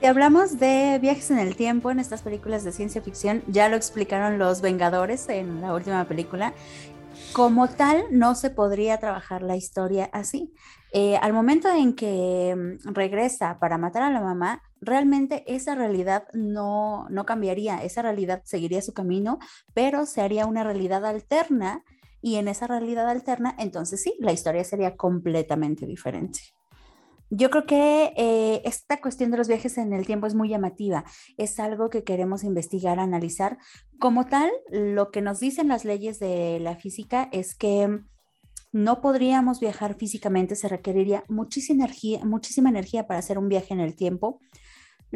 [0.00, 3.76] Si hablamos de viajes en el tiempo en estas películas de ciencia ficción, ya lo
[3.76, 6.52] explicaron los Vengadores en la última película.
[7.36, 10.54] Como tal, no se podría trabajar la historia así.
[10.94, 16.28] Eh, al momento en que mm, regresa para matar a la mamá, realmente esa realidad
[16.32, 19.38] no, no cambiaría, esa realidad seguiría su camino,
[19.74, 21.84] pero se haría una realidad alterna
[22.22, 26.40] y en esa realidad alterna, entonces sí, la historia sería completamente diferente.
[27.30, 31.04] Yo creo que eh, esta cuestión de los viajes en el tiempo es muy llamativa.
[31.36, 33.58] Es algo que queremos investigar, analizar.
[33.98, 38.00] Como tal, lo que nos dicen las leyes de la física es que
[38.72, 43.80] no podríamos viajar físicamente, se requeriría muchísima energía, muchísima energía para hacer un viaje en
[43.80, 44.38] el tiempo.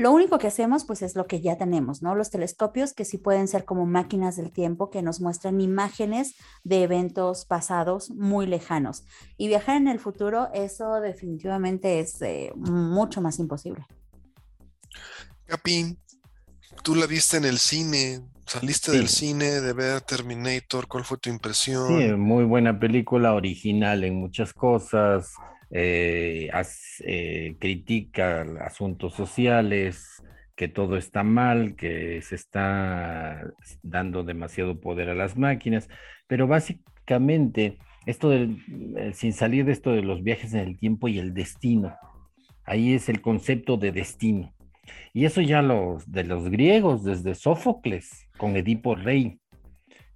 [0.00, 2.14] Lo único que hacemos pues es lo que ya tenemos, ¿no?
[2.14, 6.84] Los telescopios que sí pueden ser como máquinas del tiempo que nos muestran imágenes de
[6.84, 9.04] eventos pasados muy lejanos.
[9.36, 13.84] Y viajar en el futuro, eso definitivamente es eh, mucho más imposible.
[15.44, 15.98] Capi,
[16.82, 21.28] tú la viste en el cine, saliste del cine de ver Terminator, ¿cuál fue tu
[21.28, 21.88] impresión?
[21.88, 25.34] Sí, muy buena película, original en muchas cosas,
[25.70, 26.50] eh,
[27.06, 30.22] eh, critica asuntos sociales,
[30.56, 33.42] que todo está mal, que se está
[33.82, 35.88] dando demasiado poder a las máquinas,
[36.26, 38.58] pero básicamente esto del,
[38.98, 41.96] eh, sin salir de esto de los viajes en el tiempo y el destino,
[42.64, 44.52] ahí es el concepto de destino.
[45.12, 49.38] Y eso ya los de los griegos, desde Sófocles, con Edipo Rey.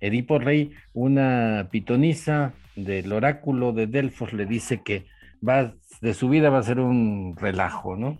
[0.00, 5.06] Edipo Rey, una pitonisa del oráculo de Delfos, le dice que
[6.00, 8.18] de su vida va a ser un relajo, ¿no?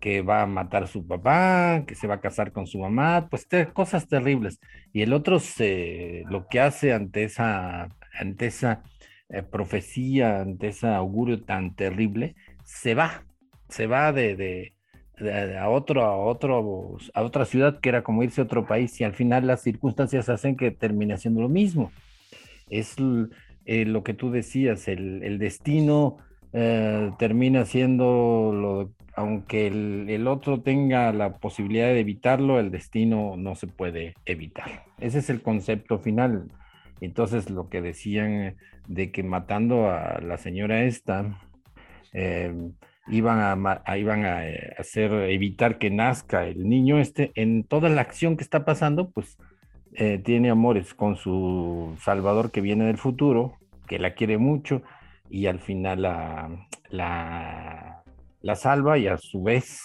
[0.00, 3.28] Que va a matar a su papá, que se va a casar con su mamá,
[3.30, 4.60] pues cosas terribles.
[4.92, 5.38] Y el otro
[6.28, 7.88] lo que hace ante esa,
[8.18, 8.82] ante esa
[9.28, 12.34] eh, profecía, ante ese augurio tan terrible,
[12.64, 13.24] se va,
[13.68, 18.40] se va de, de, a otro, a otro, a otra ciudad que era como irse
[18.40, 21.92] a otro país y al final las circunstancias hacen que termine haciendo lo mismo.
[22.68, 22.96] Es
[23.66, 26.18] eh, lo que tú decías, el destino
[26.56, 33.56] eh, termina siendo, lo, aunque el, otro tenga la posibilidad de evitarlo, el destino no
[33.56, 34.84] se puede evitar.
[35.00, 36.52] Ese es el concepto final.
[37.00, 38.54] Entonces lo que decían
[38.86, 41.40] de que matando a la señora esta,
[42.12, 42.54] eh,
[43.08, 48.02] iban, a, iban a eh, hacer, evitar que nazca el niño este, en toda la
[48.02, 49.36] acción que está pasando, pues
[50.24, 54.82] tiene amores con su Salvador que viene del futuro, que la quiere mucho,
[55.34, 56.68] y al final la,
[58.40, 59.80] la, salva y a su vez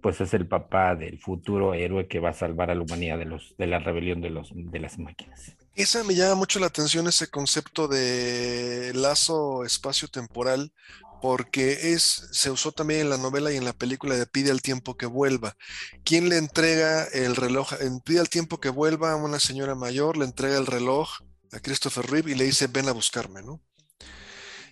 [0.00, 3.26] pues es el papá del futuro héroe que va a salvar a la humanidad de,
[3.26, 5.56] los, de la rebelión de, los, de las máquinas.
[5.74, 10.72] Esa me llama mucho la atención, ese concepto de lazo espacio-temporal,
[11.20, 14.62] porque es, se usó también en la novela y en la película de Pide al
[14.62, 15.54] tiempo que vuelva.
[16.02, 17.74] ¿Quién le entrega el reloj?
[17.80, 21.10] En Pide al tiempo que vuelva a una señora mayor, le entrega el reloj
[21.52, 23.60] a Christopher Reeve y le dice, ven a buscarme, ¿no?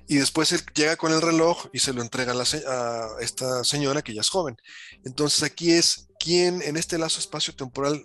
[0.08, 4.14] Y después él llega con el reloj y se lo entrega a, esta señora que
[4.14, 4.56] ya es joven.
[5.04, 8.04] Entonces aquí es quién en este lazo espacio-temporal,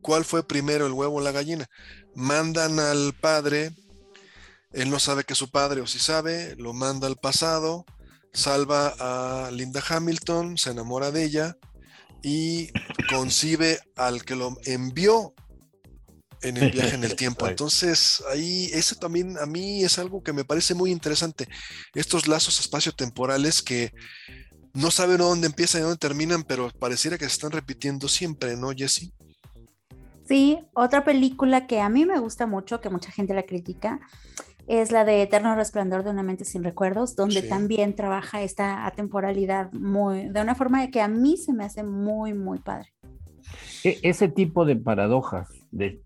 [0.00, 1.66] cuál fue primero el huevo o la gallina.
[2.14, 3.72] Mandan al padre,
[4.72, 7.84] él no sabe que es su padre o si sabe, lo manda al pasado,
[8.32, 11.56] salva a Linda Hamilton, se enamora de ella
[12.22, 12.70] y
[13.08, 15.34] concibe al que lo envió
[16.42, 17.46] en el viaje en el tiempo.
[17.46, 21.48] Entonces, ahí, eso también a mí es algo que me parece muy interesante.
[21.94, 23.92] Estos lazos espacio-temporales que
[24.74, 28.70] no saben dónde empiezan y dónde terminan, pero pareciera que se están repitiendo siempre, ¿no,
[28.76, 29.12] Jesse?
[30.26, 34.00] Sí, otra película que a mí me gusta mucho, que mucha gente la critica,
[34.66, 39.72] es la de Eterno Resplandor de una mente sin recuerdos, donde también trabaja esta atemporalidad
[39.72, 42.92] muy, de una forma que a mí se me hace muy, muy padre.
[43.84, 46.00] E, ese tipo de paradojas, de,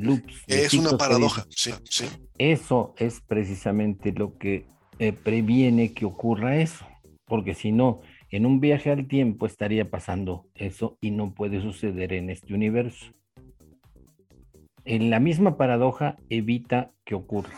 [0.00, 0.44] loops.
[0.46, 2.06] Es una paradoja, sí, sí.
[2.38, 4.66] Eso es precisamente lo que
[4.98, 6.86] eh, previene que ocurra eso,
[7.24, 8.00] porque si no,
[8.30, 13.12] en un viaje al tiempo estaría pasando eso y no puede suceder en este universo.
[14.84, 17.54] En la misma paradoja evita que ocurra.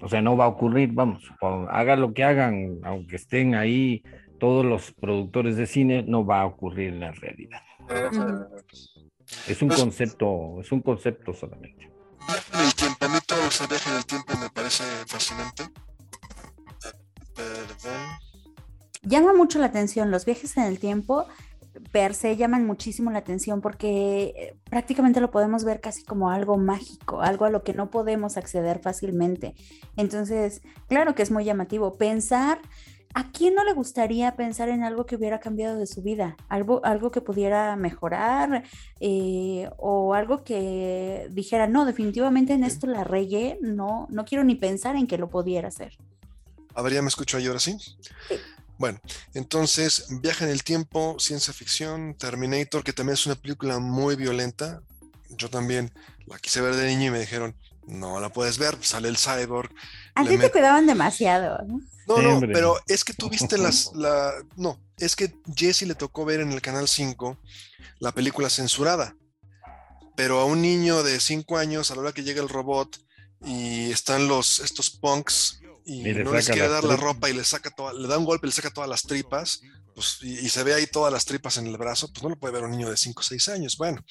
[0.00, 1.22] O sea, no va a ocurrir, vamos,
[1.70, 4.02] haga lo que hagan, aunque estén ahí
[4.40, 7.60] todos los productores de cine, no va a ocurrir en la realidad.
[9.46, 11.90] Es un pues concepto, es un concepto solamente.
[12.54, 15.64] El tiempo, a mí todo ese viaje del tiempo me parece fascinante.
[19.02, 21.26] Llama mucho la atención los viajes en el tiempo
[21.90, 26.56] per se llaman muchísimo la atención porque eh, prácticamente lo podemos ver casi como algo
[26.56, 29.54] mágico, algo a lo que no podemos acceder fácilmente.
[29.96, 31.94] Entonces, claro que es muy llamativo.
[31.94, 32.60] Pensar,
[33.14, 36.36] ¿a quién no le gustaría pensar en algo que hubiera cambiado de su vida?
[36.48, 38.64] Algo, algo que pudiera mejorar
[39.00, 44.54] eh, o algo que dijera, no, definitivamente en esto la regué, no, no quiero ni
[44.54, 45.96] pensar en que lo pudiera hacer.
[46.74, 47.76] A ver, ya me escucho ahí ahora sí.
[47.78, 48.36] sí.
[48.78, 48.98] Bueno,
[49.34, 54.82] entonces, Viaja en el Tiempo, ciencia ficción, Terminator, que también es una película muy violenta.
[55.30, 55.92] Yo también
[56.26, 57.54] la quise ver de niño y me dijeron,
[57.86, 59.70] no la puedes ver, sale el cyborg.
[60.14, 61.80] A ti te cuidaban demasiado, ¿no?
[62.06, 66.24] No, no, pero es que tú viste las, la, no, es que Jesse le tocó
[66.24, 67.38] ver en el canal 5
[68.00, 69.16] la película censurada.
[70.14, 72.98] Pero a un niño de 5 años, a la hora que llega el robot
[73.44, 77.70] y están los, estos punks y, no les quiere dar la ropa y le saca
[77.70, 79.62] toda, le da un golpe y le saca todas las tripas,
[79.94, 82.54] pues, y, se ve ahí todas las tripas en el brazo, pues no lo puede
[82.54, 83.76] ver un niño de 5 o 6 años.
[83.76, 84.04] Bueno,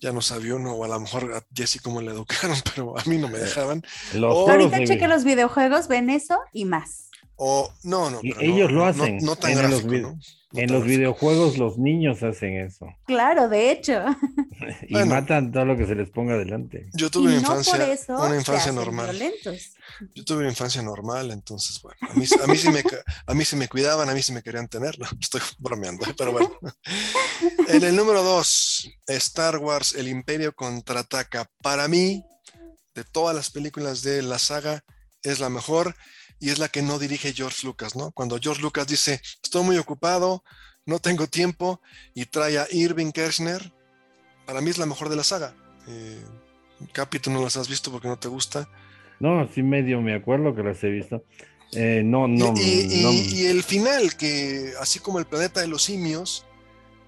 [0.00, 3.04] ya no sabía uno, o a lo mejor a Jesse cómo le educaron, pero a
[3.04, 3.82] mí no me dejaban.
[4.14, 7.10] Ahorita cheque los videojuegos, ven eso y más.
[7.38, 8.20] O no, no.
[8.22, 9.18] ellos lo hacen.
[9.18, 10.18] No, tan gráfico, ¿no?
[10.54, 12.86] en los videojuegos los niños hacen eso.
[13.06, 14.02] Claro, de hecho.
[14.88, 16.88] y matan todo lo que se les ponga adelante.
[16.94, 17.74] Yo tuve una infancia,
[18.08, 19.16] una infancia normal.
[20.14, 22.82] Yo tuve una infancia normal, entonces, bueno, a mí, a mí, sí me,
[23.26, 24.96] a mí sí me cuidaban, a mí sí me querían tener.
[25.20, 26.50] estoy bromeando, pero bueno.
[27.68, 31.50] En el número dos, Star Wars, El Imperio contraataca.
[31.62, 32.24] Para mí,
[32.94, 34.82] de todas las películas de la saga,
[35.22, 35.94] es la mejor
[36.40, 38.10] y es la que no dirige George Lucas, ¿no?
[38.12, 40.44] Cuando George Lucas dice, estoy muy ocupado,
[40.86, 41.80] no tengo tiempo,
[42.14, 43.72] y trae a Irving Kershner,
[44.46, 45.54] para mí es la mejor de la saga.
[45.86, 46.22] Eh,
[46.92, 48.68] Capi, tú no las has visto porque no te gusta.
[49.20, 51.24] No, sí medio me acuerdo que las he visto.
[51.72, 56.46] Eh, no, no y, y, el final, que así como el planeta de los simios,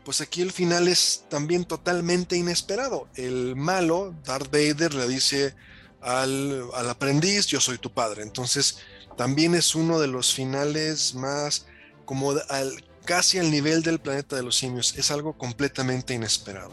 [0.05, 3.09] pues aquí el final es también totalmente inesperado.
[3.15, 5.55] El malo, Darth Vader, le dice
[6.03, 8.23] al, al aprendiz, yo soy tu padre.
[8.23, 8.81] Entonces,
[9.21, 11.67] también es uno de los finales más
[12.07, 14.95] como al, casi al nivel del planeta de los simios.
[14.97, 16.71] Es algo completamente inesperado.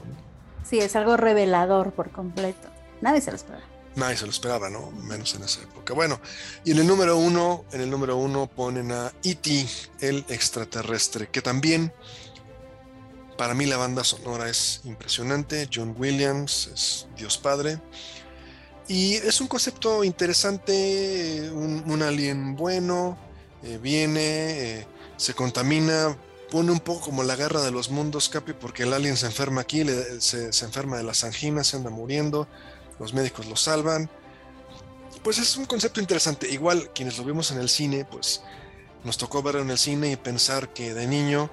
[0.64, 2.70] Sí, es algo revelador por completo.
[3.02, 3.66] Nadie se lo esperaba.
[3.98, 4.92] Nadie se lo esperaba, ¿no?
[4.92, 5.94] Menos en esa época.
[5.94, 6.22] Bueno,
[6.64, 9.68] y en el número uno, en el número uno ponen a E.T.,
[10.00, 11.92] el extraterrestre, que también
[13.38, 15.68] para mí la banda sonora es impresionante.
[15.70, 17.82] John Williams es Dios Padre.
[18.88, 23.18] Y es un concepto interesante, un, alien bueno,
[23.64, 26.18] eh, viene, eh, se contamina,
[26.50, 29.62] pone un poco como la guerra de los mundos, Capi, porque el alien se enferma
[29.62, 29.86] aquí,
[30.20, 32.48] se, enferma de las anginas, se anda muriendo,
[32.98, 34.10] los médicos lo salvan.
[35.22, 36.50] Pues es un concepto interesante.
[36.50, 38.42] Igual quienes lo vimos en el cine, pues
[39.04, 41.50] nos tocó verlo en el cine y pensar que de niño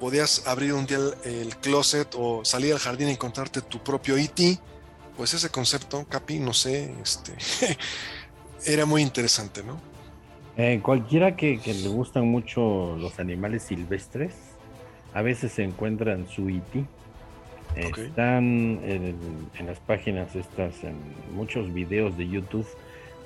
[0.00, 4.60] podías abrir un día el, closet o salir al jardín y encontrarte tu propio E.T
[5.16, 7.32] pues ese concepto, Capi, no sé, este,
[8.66, 9.78] era muy interesante, ¿no?
[10.56, 14.34] Eh, cualquiera que, le gustan mucho los animales silvestres,
[15.12, 16.84] a veces se encuentran su iti.
[17.76, 19.16] Están en,
[19.66, 20.96] las páginas estas, en
[21.34, 22.66] muchos videos de YouTube,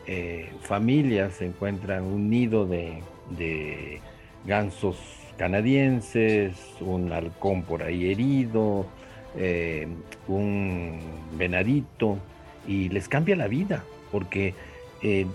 [0.06, 3.02] eh, familias se encuentran un nido de,
[3.36, 4.00] de
[4.46, 4.96] gansos
[5.36, 8.86] canadienses, un halcón por ahí herido,
[9.36, 9.86] eh,
[10.26, 11.00] un
[11.36, 12.18] venadito
[12.66, 14.54] y les cambia la vida, porque
[15.02, 15.26] eh,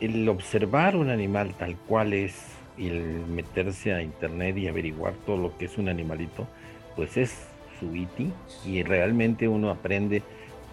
[0.00, 2.34] el observar un animal tal cual es
[2.78, 6.46] y el meterse a internet y averiguar todo lo que es un animalito,
[6.96, 7.46] pues es
[7.78, 8.32] su iti
[8.66, 10.22] y realmente uno aprende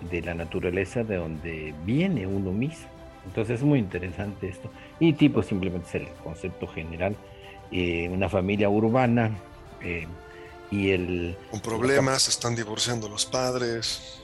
[0.10, 2.88] de la naturaleza de donde viene uno mismo.
[3.26, 4.70] Entonces es muy interesante esto.
[5.00, 7.16] Y tipo simplemente es el concepto general.
[7.72, 9.32] Eh, una familia urbana
[10.72, 11.38] y el...
[11.52, 14.22] Con problemas, se están divorciando los padres.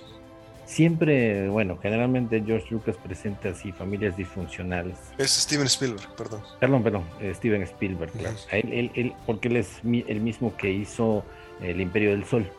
[0.65, 4.97] siempre, bueno, generalmente George Lucas presenta así familias disfuncionales.
[5.17, 6.41] Es Steven Spielberg, perdón.
[6.59, 8.35] Perdón, perdón, eh, Steven Spielberg, claro.
[8.51, 11.23] él, porque él es el mismo que hizo
[11.61, 12.49] El Imperio del Sol.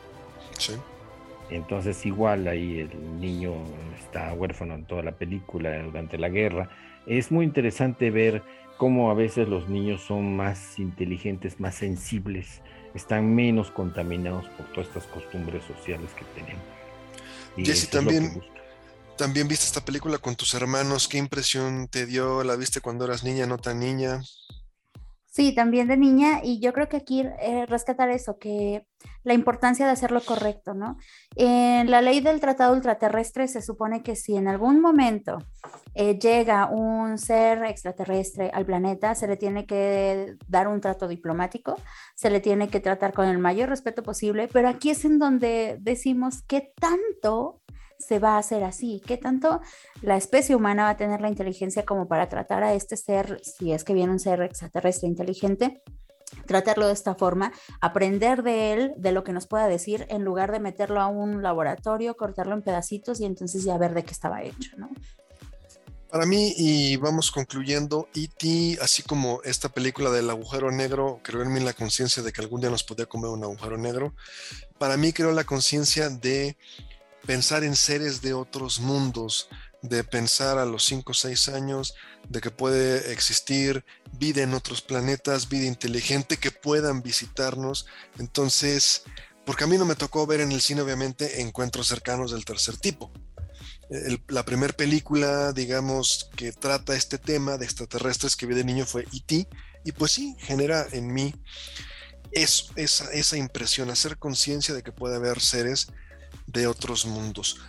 [0.57, 0.73] Sí.
[1.49, 3.53] Entonces igual ahí el niño
[3.99, 6.69] está huérfano en toda la película durante la guerra.
[7.05, 8.41] Es muy interesante ver
[8.77, 12.61] cómo a veces los niños son más inteligentes, más sensibles,
[12.95, 16.63] están menos contaminados por todas estas costumbres sociales que tenemos.
[17.57, 18.41] Jesse, también,
[19.17, 21.07] también viste esta película con tus hermanos.
[21.07, 22.43] ¿Qué impresión te dio?
[22.43, 24.21] ¿La viste cuando eras niña, no tan niña?
[25.35, 28.87] Sí, también de niña, y yo creo que aquí eh, rescatar eso, que
[29.25, 30.97] la importancia de hacer lo correcto, ¿no?
[31.35, 35.39] En la ley del tratado ultraterrestre se supone que si en algún momento
[35.93, 41.77] eh, llega un ser extraterrestre al planeta, se le tiene que dar un trato diplomático,
[42.15, 45.75] se le tiene que tratar con el mayor respeto posible, pero aquí es en donde
[45.81, 47.59] decimos qué tanto
[47.99, 49.01] se va a hacer así?
[49.05, 49.61] ¿Qué tanto
[50.01, 53.71] la especie humana va a tener la inteligencia como para tratar a este ser, si
[53.71, 55.81] es que viene un ser extraterrestre inteligente?
[56.45, 60.51] tratarlo de esta forma, aprender de él, de lo que nos pueda decir, en lugar
[60.51, 64.43] de meterlo a un laboratorio, cortarlo en pedacitos y entonces ya ver de qué estaba
[64.43, 64.89] hecho, ¿no?
[66.09, 71.51] Para mí, y vamos concluyendo, E.T., así como esta película del agujero negro, creo en
[71.51, 74.15] mí la conciencia de que algún día nos podía comer un agujero negro,
[74.77, 76.57] para mí creo la conciencia de
[77.25, 79.49] pensar en seres de otros mundos,
[79.81, 81.93] de pensar a los 5 o 6 años
[82.29, 87.85] de que puede existir vida en otros planetas, vida inteligente que puedan visitarnos.
[88.17, 89.03] Entonces,
[89.45, 92.77] porque a mí no me tocó ver en el cine, obviamente, encuentros cercanos del tercer
[92.77, 93.11] tipo.
[94.29, 99.03] la primera película, digamos, que trata este tema de extraterrestres que vi de niño fue
[99.13, 99.47] E.T.
[99.83, 101.35] Y pues sí, genera en mí
[102.31, 105.87] eso, esa, esa impresión, hacer conciencia de que puede haber seres
[106.55, 107.59] de otros mundos.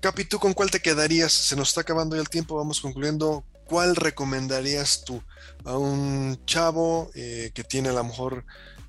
[0.00, 1.32] Capi, ¿tú con cuál te quedarías?
[1.32, 3.44] Se nos está acabando ya el tiempo, vamos concluyendo.
[3.64, 5.22] ¿Cuál recomendarías tú
[5.64, 8.44] a un chavo eh, que tiene a lo mejor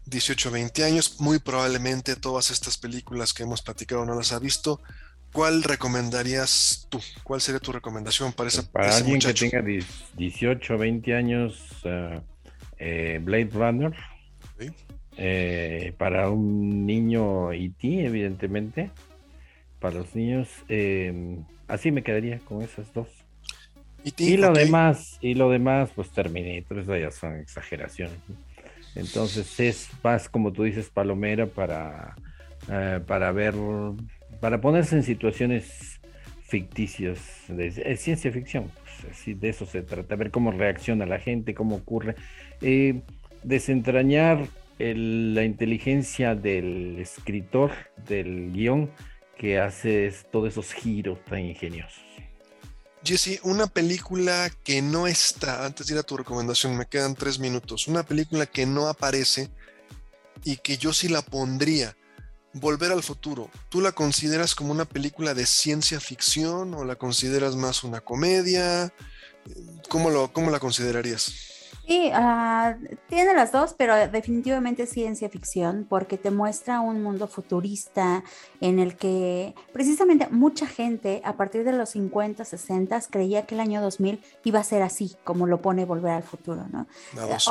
[0.05, 1.19] 18 o 20 años?
[1.19, 4.79] Muy probablemente todas estas películas que hemos platicado no las ha visto.
[5.33, 6.99] ¿Cuál recomendarías tú?
[7.23, 11.59] ¿Cuál sería tu recomendación para, esa, para alguien que tenga 18 o 20 años?
[11.83, 12.21] Eh,
[12.79, 13.93] eh, Blade Runner.
[15.21, 18.91] Eh, para un niño IT, e evidentemente.
[19.79, 23.07] Para los niños, em, así me quedaría con esas dos.
[24.05, 28.17] E y lo demás, y lo demás, pues Terminator, eso ya son exageraciones.
[28.95, 32.15] Entonces es más, como tú dices, palomera para,
[32.69, 33.55] eh, para ver,
[34.39, 35.99] para ponerse en situaciones
[36.43, 38.71] ficticias, de, ciencia ficción,
[39.03, 42.15] pues, de eso se trata, ver cómo reacciona la gente, cómo ocurre,
[42.61, 43.01] eh,
[43.43, 44.45] desentrañar
[44.79, 47.71] la inteligencia del escritor
[48.07, 48.89] del guion
[49.39, 52.03] que hace todos esos giros tan ingeniosos.
[53.03, 57.39] Jesse, una película que no está, antes de ir a tu recomendación, me quedan tres
[57.39, 59.49] minutos, una película que no aparece
[60.43, 61.95] y que yo sí la pondría,
[62.53, 67.55] Volver al futuro, ¿tú la consideras como una película de ciencia ficción o la consideras
[67.55, 68.91] más una comedia?
[69.87, 71.31] ¿Cómo, lo, cómo la considerarías?
[71.89, 72.75] Sí, ah,
[73.07, 78.23] tiene las dos, pero definitivamente ciencia ficción, porque te muestra un mundo futurista
[78.61, 83.61] en el que precisamente mucha gente a partir de los 50, 60 creía que el
[83.61, 86.85] año 2000 iba a ser así, como lo pone Volver al Futuro, ¿no?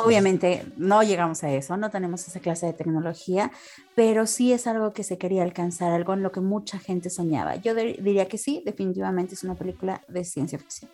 [0.05, 3.51] Obviamente no llegamos a eso, no tenemos esa clase de tecnología,
[3.93, 7.57] pero sí es algo que se quería alcanzar, algo en lo que mucha gente soñaba.
[7.57, 10.89] Yo diría que sí, definitivamente es una película de ciencia ficción.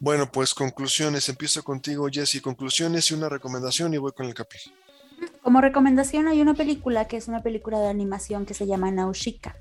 [0.00, 1.28] Bueno, pues conclusiones.
[1.28, 2.40] Empiezo contigo, Jesse.
[2.40, 4.58] Conclusiones y una recomendación y voy con el capi.
[5.42, 9.56] Como recomendación hay una película que es una película de animación que se llama Naushika.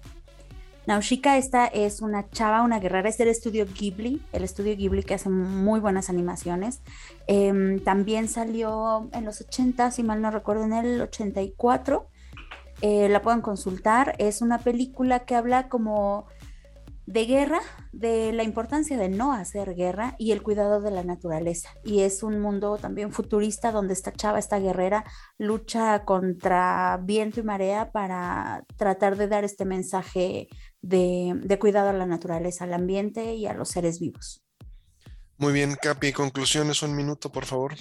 [0.86, 5.14] Naushika esta es una chava, una guerrera, es del estudio Ghibli, el estudio Ghibli que
[5.14, 6.82] hace muy buenas animaciones.
[7.28, 12.08] Em, también salió en los 80, si mal no recuerdo, en el 84.
[12.82, 14.16] Eh, la pueden consultar.
[14.18, 16.28] Es una película que habla como
[17.06, 17.60] de guerra,
[17.92, 21.70] de la importancia de no hacer guerra y el cuidado de la naturaleza.
[21.84, 25.04] Y es un mundo también futurista donde esta chava, esta guerrera,
[25.38, 30.48] lucha contra viento y marea para tratar de dar este mensaje
[30.82, 34.44] de, de cuidado a la naturaleza, al ambiente y a los seres vivos.
[35.38, 37.76] Muy bien, Capi, conclusiones, un minuto, por favor.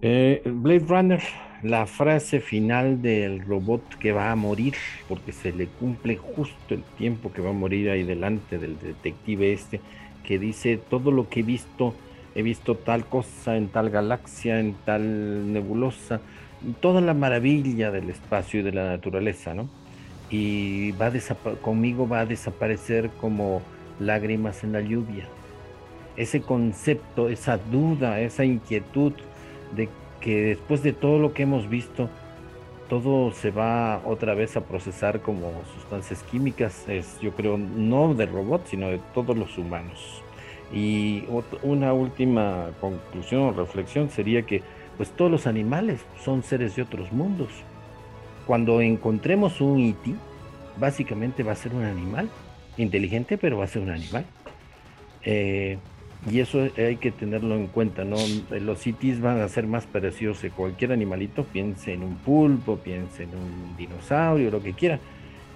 [0.00, 1.22] Eh, Blade Runner,
[1.64, 4.74] la frase final del robot que va a morir,
[5.08, 9.52] porque se le cumple justo el tiempo que va a morir ahí delante del detective
[9.52, 9.80] este,
[10.22, 11.94] que dice todo lo que he visto,
[12.36, 16.20] he visto tal cosa en tal galaxia, en tal nebulosa,
[16.80, 19.68] toda la maravilla del espacio y de la naturaleza, ¿no?
[20.30, 21.12] y va
[21.62, 23.62] conmigo va a desaparecer como
[24.00, 25.26] lágrimas en la lluvia.
[26.16, 29.12] Ese concepto, esa duda, esa inquietud
[29.74, 29.88] de
[30.24, 32.08] que después de todo lo que hemos visto,
[32.88, 38.24] todo se va otra vez a procesar como sustancias químicas, es yo creo no de
[38.24, 40.22] robots, sino de todos los humanos.
[40.72, 41.24] Y
[41.62, 44.62] una última conclusión o reflexión sería que
[44.96, 47.50] pues todos los animales son seres de otros mundos.
[48.46, 50.14] Cuando encontremos un IT, e
[50.78, 52.30] básicamente va a ser un animal,
[52.78, 54.24] inteligente, pero va a ser un animal.
[55.22, 55.76] Eh,
[56.30, 58.16] y eso hay que tenerlo en cuenta, ¿no?
[58.50, 62.76] Los ITs e van a ser más parecidos a cualquier animalito, piense en un pulpo,
[62.76, 64.98] piense en un dinosaurio, lo que quiera,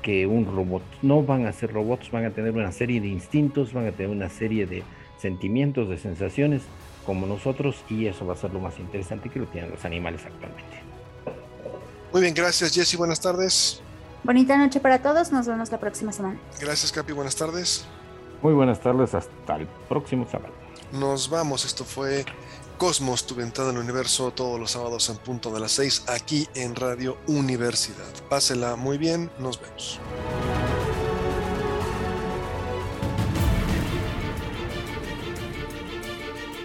[0.03, 0.83] que un robot.
[1.03, 4.11] No van a ser robots, van a tener una serie de instintos, van a tener
[4.11, 4.83] una serie de
[5.19, 6.63] sentimientos, de sensaciones
[7.07, 10.21] como nosotros y eso va a ser lo más interesante que lo tienen los animales
[10.27, 10.83] actualmente.
[12.13, 13.81] Muy bien, gracias Jesse, buenas tardes.
[14.25, 16.39] Bonita noche para todos, nos vemos la próxima semana.
[16.61, 17.87] Gracias Capi, buenas tardes.
[18.43, 20.53] Muy buenas tardes, hasta el próximo sábado.
[20.93, 22.25] Nos vamos, esto fue
[22.79, 26.77] Cosmos, tu ventana al universo, todos los sábados en punto de las 6 aquí en
[26.77, 28.07] Radio Universidad.
[28.29, 30.01] Pásela muy bien, nos vemos.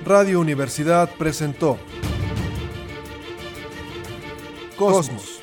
[0.05, 1.80] Radio Universidad presentó
[4.78, 5.43] Cosmos.